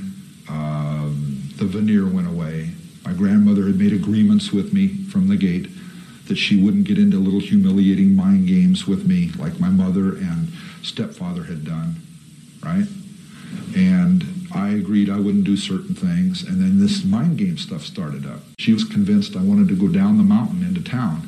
um, 0.49 1.43
the 1.57 1.65
veneer 1.65 2.07
went 2.07 2.27
away. 2.27 2.71
My 3.05 3.13
grandmother 3.13 3.67
had 3.67 3.77
made 3.77 3.93
agreements 3.93 4.51
with 4.51 4.73
me 4.73 4.87
from 4.87 5.27
the 5.27 5.37
gate 5.37 5.67
that 6.27 6.37
she 6.37 6.61
wouldn't 6.61 6.85
get 6.85 6.97
into 6.97 7.17
little 7.17 7.39
humiliating 7.39 8.15
mind 8.15 8.47
games 8.47 8.87
with 8.87 9.05
me 9.05 9.31
like 9.37 9.59
my 9.59 9.69
mother 9.69 10.15
and 10.15 10.51
stepfather 10.81 11.43
had 11.43 11.65
done, 11.65 11.95
right? 12.63 12.85
And 13.75 14.25
I 14.51 14.69
agreed 14.69 15.09
I 15.09 15.19
wouldn't 15.19 15.43
do 15.43 15.57
certain 15.57 15.95
things. 15.95 16.43
And 16.43 16.61
then 16.61 16.79
this 16.79 17.03
mind 17.03 17.37
game 17.37 17.57
stuff 17.57 17.83
started 17.83 18.25
up. 18.25 18.39
She 18.57 18.73
was 18.73 18.83
convinced 18.83 19.35
I 19.35 19.43
wanted 19.43 19.67
to 19.69 19.75
go 19.75 19.87
down 19.87 20.17
the 20.17 20.23
mountain 20.23 20.63
into 20.63 20.83
town, 20.83 21.27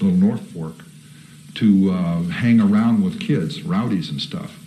little 0.00 0.16
North 0.16 0.42
Fork, 0.52 0.76
to 1.54 1.90
uh, 1.90 2.22
hang 2.24 2.60
around 2.60 3.04
with 3.04 3.20
kids, 3.20 3.62
rowdies 3.62 4.10
and 4.10 4.20
stuff, 4.20 4.58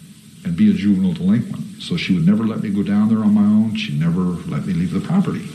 and 0.43 0.55
be 0.55 0.71
a 0.71 0.73
juvenile 0.73 1.13
delinquent. 1.13 1.81
So 1.81 1.97
she 1.97 2.13
would 2.13 2.25
never 2.25 2.45
let 2.45 2.63
me 2.63 2.69
go 2.69 2.83
down 2.83 3.09
there 3.09 3.19
on 3.19 3.33
my 3.33 3.41
own. 3.41 3.75
She'd 3.75 3.99
never 3.99 4.21
let 4.21 4.65
me 4.65 4.73
leave 4.73 4.91
the 4.91 5.01
property. 5.01 5.47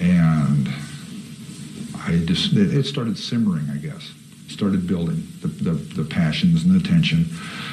And 0.00 0.68
I 2.04 2.24
just, 2.24 2.54
it 2.54 2.84
started 2.84 3.16
simmering, 3.16 3.68
I 3.70 3.76
guess. 3.76 4.12
Started 4.48 4.86
building 4.86 5.26
the, 5.40 5.48
the, 5.48 5.70
the 5.72 6.04
passions 6.04 6.64
and 6.64 6.78
the 6.78 6.86
tension. 6.86 7.26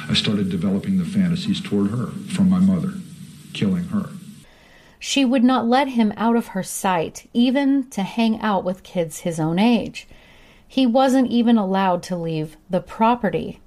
I 0.08 0.14
started 0.14 0.50
developing 0.50 0.98
the 0.98 1.04
fantasies 1.04 1.60
toward 1.60 1.90
her 1.90 2.06
from 2.06 2.48
my 2.48 2.58
mother, 2.58 2.94
killing 3.52 3.84
her. 3.84 4.10
She 4.98 5.24
would 5.24 5.44
not 5.44 5.66
let 5.66 5.88
him 5.88 6.12
out 6.16 6.36
of 6.36 6.48
her 6.48 6.62
sight, 6.62 7.28
even 7.32 7.88
to 7.90 8.02
hang 8.02 8.40
out 8.40 8.64
with 8.64 8.82
kids 8.82 9.20
his 9.20 9.40
own 9.40 9.58
age. 9.58 10.06
He 10.68 10.86
wasn't 10.86 11.30
even 11.30 11.56
allowed 11.56 12.02
to 12.04 12.16
leave 12.16 12.56
the 12.68 12.80
property. 12.80 13.60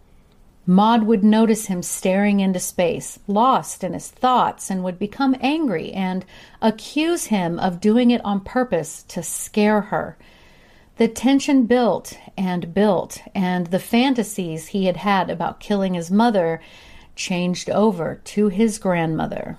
Maude 0.65 1.03
would 1.03 1.23
notice 1.23 1.65
him 1.65 1.81
staring 1.81 2.39
into 2.39 2.59
space, 2.59 3.19
lost 3.27 3.83
in 3.83 3.93
his 3.93 4.09
thoughts, 4.09 4.69
and 4.69 4.83
would 4.83 4.97
become 4.97 5.35
angry 5.41 5.91
and 5.91 6.23
accuse 6.61 7.25
him 7.25 7.59
of 7.59 7.81
doing 7.81 8.11
it 8.11 8.23
on 8.23 8.39
purpose 8.39 9.03
to 9.09 9.21
scare 9.21 9.81
her. 9.81 10.17
The 11.03 11.09
tension 11.09 11.65
built 11.65 12.17
and 12.37 12.73
built, 12.73 13.21
and 13.35 13.67
the 13.67 13.79
fantasies 13.79 14.67
he 14.67 14.85
had 14.85 14.95
had 14.95 15.29
about 15.29 15.59
killing 15.59 15.95
his 15.95 16.09
mother 16.09 16.61
changed 17.13 17.69
over 17.69 18.21
to 18.23 18.47
his 18.47 18.77
grandmother. 18.77 19.57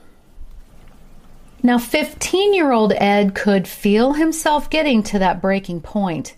Now, 1.63 1.77
15 1.77 2.55
year 2.55 2.73
old 2.73 2.95
Ed 2.95 3.35
could 3.35 3.69
feel 3.69 4.15
himself 4.15 4.71
getting 4.71 5.03
to 5.03 5.19
that 5.19 5.43
breaking 5.43 5.83
point. 5.83 6.35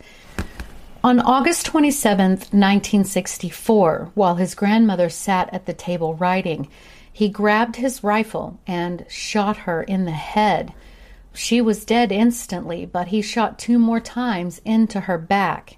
On 1.05 1.21
August 1.21 1.67
27, 1.67 2.31
1964, 2.31 4.11
while 4.15 4.35
his 4.35 4.57
grandmother 4.57 5.09
sat 5.09 5.55
at 5.55 5.67
the 5.67 5.73
table 5.73 6.15
writing, 6.15 6.67
he 7.13 7.29
grabbed 7.29 7.77
his 7.77 8.03
rifle 8.03 8.59
and 8.67 9.07
shot 9.09 9.59
her 9.59 9.85
in 9.85 10.05
the 10.05 10.11
head. 10.11 10.75
She 11.37 11.61
was 11.61 11.85
dead 11.85 12.13
instantly, 12.13 12.87
but 12.87 13.09
he 13.09 13.21
shot 13.21 13.59
two 13.59 13.79
more 13.79 14.01
times 14.01 14.63
into 14.65 15.01
her 15.01 15.19
back. 15.19 15.77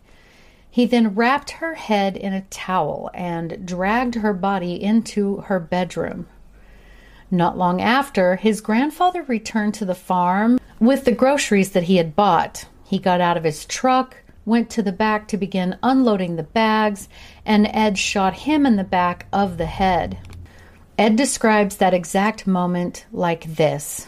He 0.70 0.86
then 0.86 1.16
wrapped 1.16 1.50
her 1.50 1.74
head 1.74 2.16
in 2.16 2.32
a 2.32 2.42
towel 2.42 3.10
and 3.12 3.66
dragged 3.66 4.14
her 4.14 4.32
body 4.32 4.80
into 4.80 5.38
her 5.38 5.58
bedroom. 5.58 6.28
Not 7.28 7.58
long 7.58 7.80
after, 7.82 8.36
his 8.36 8.60
grandfather 8.60 9.24
returned 9.24 9.74
to 9.74 9.84
the 9.84 9.96
farm 9.96 10.60
with 10.78 11.04
the 11.04 11.12
groceries 11.12 11.72
that 11.72 11.84
he 11.84 11.96
had 11.96 12.14
bought. 12.14 12.66
He 12.84 13.00
got 13.00 13.20
out 13.20 13.36
of 13.36 13.42
his 13.42 13.64
truck, 13.64 14.16
went 14.46 14.70
to 14.70 14.82
the 14.82 14.92
back 14.92 15.26
to 15.28 15.36
begin 15.36 15.76
unloading 15.82 16.36
the 16.36 16.44
bags, 16.44 17.08
and 17.44 17.66
Ed 17.66 17.98
shot 17.98 18.34
him 18.34 18.64
in 18.64 18.76
the 18.76 18.84
back 18.84 19.26
of 19.32 19.58
the 19.58 19.66
head. 19.66 20.18
Ed 20.96 21.16
describes 21.16 21.76
that 21.78 21.94
exact 21.94 22.46
moment 22.46 23.06
like 23.12 23.56
this. 23.56 24.06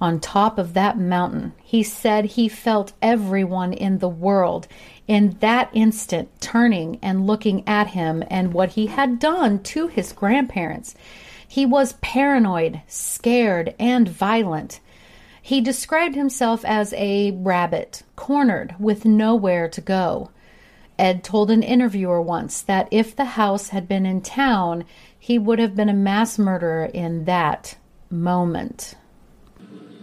On 0.00 0.20
top 0.20 0.58
of 0.58 0.74
that 0.74 0.96
mountain, 0.96 1.54
he 1.62 1.82
said 1.82 2.24
he 2.24 2.48
felt 2.48 2.92
everyone 3.02 3.72
in 3.72 3.98
the 3.98 4.08
world 4.08 4.68
in 5.08 5.36
that 5.40 5.70
instant 5.72 6.28
turning 6.40 7.00
and 7.02 7.26
looking 7.26 7.66
at 7.66 7.88
him 7.88 8.22
and 8.30 8.52
what 8.52 8.70
he 8.70 8.86
had 8.86 9.18
done 9.18 9.60
to 9.64 9.88
his 9.88 10.12
grandparents. 10.12 10.94
He 11.48 11.66
was 11.66 11.94
paranoid, 12.00 12.82
scared, 12.86 13.74
and 13.78 14.08
violent. 14.08 14.78
He 15.42 15.60
described 15.60 16.14
himself 16.14 16.64
as 16.64 16.92
a 16.92 17.32
rabbit, 17.32 18.02
cornered 18.14 18.76
with 18.78 19.04
nowhere 19.04 19.68
to 19.68 19.80
go. 19.80 20.30
Ed 20.98 21.24
told 21.24 21.50
an 21.50 21.62
interviewer 21.62 22.20
once 22.20 22.60
that 22.62 22.86
if 22.90 23.16
the 23.16 23.24
house 23.24 23.68
had 23.68 23.88
been 23.88 24.04
in 24.04 24.20
town, 24.20 24.84
he 25.18 25.38
would 25.38 25.58
have 25.58 25.74
been 25.74 25.88
a 25.88 25.94
mass 25.94 26.38
murderer 26.38 26.84
in 26.84 27.24
that 27.24 27.76
moment. 28.10 28.94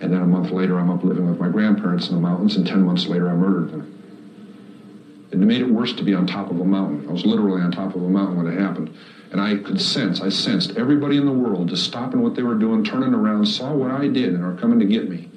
And 0.05 0.13
then 0.13 0.21
a 0.21 0.27
month 0.27 0.51
later, 0.51 0.77
I'm 0.77 0.91
up 0.91 1.03
living 1.03 1.27
with 1.27 1.39
my 1.39 1.49
grandparents 1.49 2.09
in 2.09 2.13
the 2.13 2.21
mountains, 2.21 2.57
and 2.57 2.67
10 2.67 2.83
months 2.83 3.07
later, 3.07 3.27
I 3.27 3.33
murdered 3.33 3.71
them. 3.71 5.27
It 5.31 5.39
made 5.39 5.61
it 5.61 5.67
worse 5.67 5.93
to 5.93 6.03
be 6.03 6.13
on 6.13 6.27
top 6.27 6.51
of 6.51 6.59
a 6.59 6.63
mountain. 6.63 7.09
I 7.09 7.11
was 7.11 7.25
literally 7.25 7.63
on 7.63 7.71
top 7.71 7.95
of 7.95 8.03
a 8.03 8.07
mountain 8.07 8.37
when 8.37 8.45
it 8.45 8.55
happened. 8.55 8.95
And 9.31 9.41
I 9.41 9.57
could 9.57 9.81
sense, 9.81 10.21
I 10.21 10.29
sensed 10.29 10.77
everybody 10.77 11.17
in 11.17 11.25
the 11.25 11.31
world 11.31 11.69
just 11.69 11.85
stopping 11.85 12.21
what 12.21 12.35
they 12.35 12.43
were 12.43 12.53
doing, 12.53 12.83
turning 12.83 13.15
around, 13.15 13.47
saw 13.47 13.73
what 13.73 13.89
I 13.89 14.07
did, 14.07 14.35
and 14.35 14.45
are 14.45 14.53
coming 14.53 14.77
to 14.77 14.85
get 14.85 15.09
me. 15.09 15.27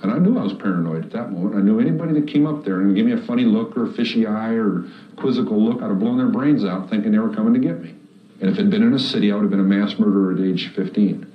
And 0.00 0.12
I 0.12 0.18
knew 0.18 0.38
I 0.38 0.44
was 0.44 0.52
paranoid 0.52 1.04
at 1.06 1.10
that 1.10 1.32
moment. 1.32 1.56
I 1.56 1.60
knew 1.60 1.80
anybody 1.80 2.12
that 2.20 2.28
came 2.28 2.46
up 2.46 2.64
there 2.64 2.82
and 2.82 2.94
gave 2.94 3.06
me 3.06 3.12
a 3.14 3.22
funny 3.22 3.44
look 3.44 3.76
or 3.76 3.86
a 3.86 3.92
fishy 3.92 4.28
eye 4.28 4.52
or 4.52 4.84
quizzical 5.16 5.60
look, 5.60 5.82
I'd 5.82 5.88
have 5.88 5.98
blown 5.98 6.18
their 6.18 6.28
brains 6.28 6.64
out 6.64 6.88
thinking 6.88 7.10
they 7.10 7.18
were 7.18 7.34
coming 7.34 7.52
to 7.54 7.60
get 7.60 7.80
me. 7.80 7.96
And 8.40 8.48
if 8.48 8.58
it 8.58 8.62
had 8.62 8.70
been 8.70 8.84
in 8.84 8.94
a 8.94 8.98
city, 9.00 9.32
I 9.32 9.34
would 9.34 9.42
have 9.42 9.50
been 9.50 9.58
a 9.58 9.64
mass 9.64 9.98
murderer 9.98 10.34
at 10.34 10.40
age 10.40 10.72
15. 10.72 11.31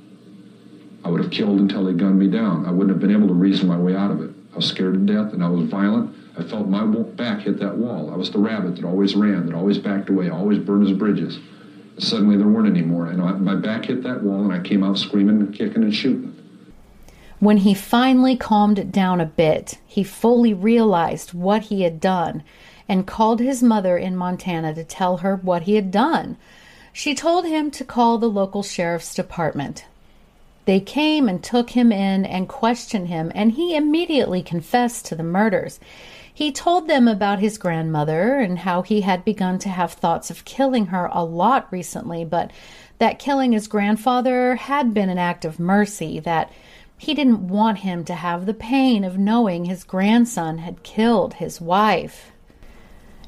I 1.08 1.10
would 1.10 1.22
have 1.22 1.32
killed 1.32 1.62
until 1.62 1.86
they 1.86 1.94
gunned 1.94 2.20
me 2.20 2.28
down. 2.28 2.66
I 2.66 2.72
wouldn't 2.72 2.90
have 2.90 3.00
been 3.00 3.16
able 3.16 3.30
to 3.30 3.34
reason 3.34 3.70
my 3.70 3.78
way 3.78 3.96
out 3.96 4.12
of 4.12 4.22
it. 4.22 4.30
I 4.52 4.58
was 4.58 4.66
scared 4.66 4.96
to 4.96 5.00
death 5.00 5.32
and 5.32 5.42
I 5.42 5.48
was 5.48 5.70
violent. 5.70 6.14
I 6.38 6.44
felt 6.44 6.68
my 6.68 6.86
back 6.86 7.44
hit 7.44 7.60
that 7.60 7.78
wall. 7.78 8.12
I 8.12 8.18
was 8.18 8.30
the 8.30 8.40
rabbit 8.40 8.76
that 8.76 8.84
always 8.84 9.16
ran, 9.16 9.46
that 9.46 9.56
always 9.56 9.78
backed 9.78 10.10
away, 10.10 10.30
always 10.30 10.60
burned 10.60 10.86
his 10.86 10.98
bridges. 10.98 11.40
Suddenly 11.98 12.36
there 12.36 12.50
weren't 12.50 12.68
any 12.68 12.82
more. 12.82 13.08
And 13.08 13.22
I, 13.22 13.32
my 13.32 13.56
back 13.56 13.86
hit 13.86 14.04
that 14.04 14.22
wall 14.22 14.44
and 14.44 14.52
I 14.52 14.60
came 14.60 14.84
out 14.84 14.98
screaming 14.98 15.40
and 15.40 15.56
kicking 15.56 15.82
and 15.82 15.96
shooting. 15.96 16.36
When 17.40 17.56
he 17.56 17.74
finally 17.74 18.36
calmed 18.36 18.92
down 18.92 19.22
a 19.22 19.26
bit, 19.26 19.78
he 19.86 20.04
fully 20.04 20.54
realized 20.54 21.34
what 21.34 21.64
he 21.64 21.84
had 21.84 22.02
done 22.02 22.44
and 22.90 23.08
called 23.08 23.40
his 23.40 23.64
mother 23.64 23.98
in 23.98 24.18
Montana 24.18 24.74
to 24.74 24.84
tell 24.84 25.18
her 25.18 25.38
what 25.38 25.62
he 25.62 25.76
had 25.76 25.90
done. 25.90 26.36
She 26.92 27.16
told 27.16 27.46
him 27.46 27.72
to 27.72 27.86
call 27.86 28.18
the 28.18 28.30
local 28.30 28.62
sheriff's 28.62 29.16
department. 29.16 29.86
They 30.68 30.82
came 30.82 31.30
and 31.30 31.42
took 31.42 31.70
him 31.70 31.94
in 31.94 32.26
and 32.26 32.50
questioned 32.50 33.08
him, 33.08 33.32
and 33.34 33.54
he 33.54 33.78
immediately 33.78 34.44
confessed 34.44 35.06
to 35.06 35.16
the 35.16 35.24
murders. 35.24 35.80
He 36.34 36.52
told 36.52 36.90
them 36.90 37.08
about 37.08 37.40
his 37.40 37.58
grandmother 37.58 38.38
and 38.40 38.60
how 38.60 38.82
he 38.82 39.00
had 39.00 39.24
begun 39.24 39.60
to 39.60 39.70
have 39.70 39.94
thoughts 39.94 40.30
of 40.30 40.44
killing 40.44 40.88
her 40.88 41.10
a 41.14 41.24
lot 41.24 41.72
recently, 41.72 42.26
but 42.26 42.52
that 42.98 43.18
killing 43.18 43.54
his 43.54 43.70
grandfather 43.70 44.56
had 44.56 44.94
been 44.94 45.10
an 45.10 45.18
act 45.18 45.46
of 45.46 45.58
mercy, 45.58 46.20
that 46.20 46.52
he 46.98 47.14
didn't 47.14 47.48
want 47.48 47.78
him 47.78 48.04
to 48.04 48.16
have 48.16 48.46
the 48.46 48.54
pain 48.54 49.06
of 49.06 49.18
knowing 49.18 49.64
his 49.64 49.86
grandson 49.86 50.58
had 50.58 50.84
killed 50.84 51.36
his 51.36 51.62
wife. 51.62 52.34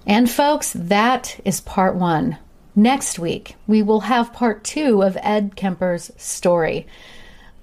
And, 0.06 0.30
folks, 0.30 0.74
that 0.74 1.40
is 1.46 1.62
part 1.62 1.96
one. 1.96 2.38
Next 2.76 3.18
week, 3.18 3.56
we 3.66 3.82
will 3.82 4.02
have 4.02 4.34
part 4.34 4.66
two 4.66 5.04
of 5.04 5.18
Ed 5.22 5.56
Kemper's 5.56 6.12
story. 6.18 6.86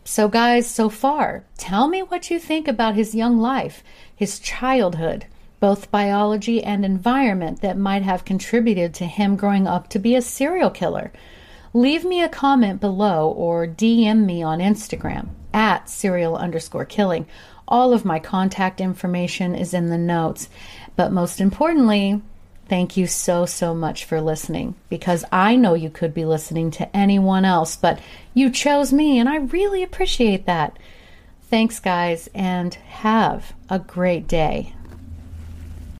So, 0.08 0.28
guys, 0.28 0.70
so 0.70 0.88
far, 0.88 1.42
tell 1.58 1.88
me 1.88 2.00
what 2.00 2.30
you 2.30 2.38
think 2.38 2.68
about 2.68 2.94
his 2.94 3.12
young 3.12 3.38
life, 3.38 3.82
his 4.14 4.38
childhood, 4.38 5.26
both 5.58 5.90
biology 5.90 6.62
and 6.62 6.84
environment 6.84 7.60
that 7.62 7.76
might 7.76 8.02
have 8.02 8.24
contributed 8.24 8.94
to 8.94 9.04
him 9.04 9.34
growing 9.34 9.66
up 9.66 9.88
to 9.88 9.98
be 9.98 10.14
a 10.14 10.22
serial 10.22 10.70
killer. 10.70 11.10
Leave 11.74 12.04
me 12.04 12.22
a 12.22 12.28
comment 12.28 12.80
below 12.80 13.28
or 13.30 13.66
DM 13.66 14.24
me 14.24 14.44
on 14.44 14.60
Instagram 14.60 15.30
at 15.52 15.90
serial 15.90 16.36
underscore 16.36 16.84
killing. 16.84 17.26
All 17.66 17.92
of 17.92 18.04
my 18.04 18.20
contact 18.20 18.80
information 18.80 19.56
is 19.56 19.74
in 19.74 19.88
the 19.88 19.98
notes. 19.98 20.48
But 20.94 21.10
most 21.10 21.40
importantly, 21.40 22.22
thank 22.68 22.96
you 22.96 23.06
so, 23.06 23.46
so 23.46 23.74
much 23.74 24.04
for 24.04 24.20
listening 24.20 24.74
because 24.88 25.24
I 25.32 25.56
know 25.56 25.74
you 25.74 25.90
could 25.90 26.14
be 26.14 26.24
listening 26.24 26.70
to 26.72 26.96
anyone 26.96 27.44
else, 27.44 27.76
but 27.76 28.00
you 28.34 28.50
chose 28.50 28.92
me 28.92 29.18
and 29.18 29.28
I 29.28 29.36
really 29.36 29.82
appreciate 29.82 30.46
that. 30.46 30.78
Thanks, 31.48 31.78
guys, 31.78 32.28
and 32.34 32.74
have 32.74 33.54
a 33.70 33.78
great 33.78 34.26
day. 34.26 34.74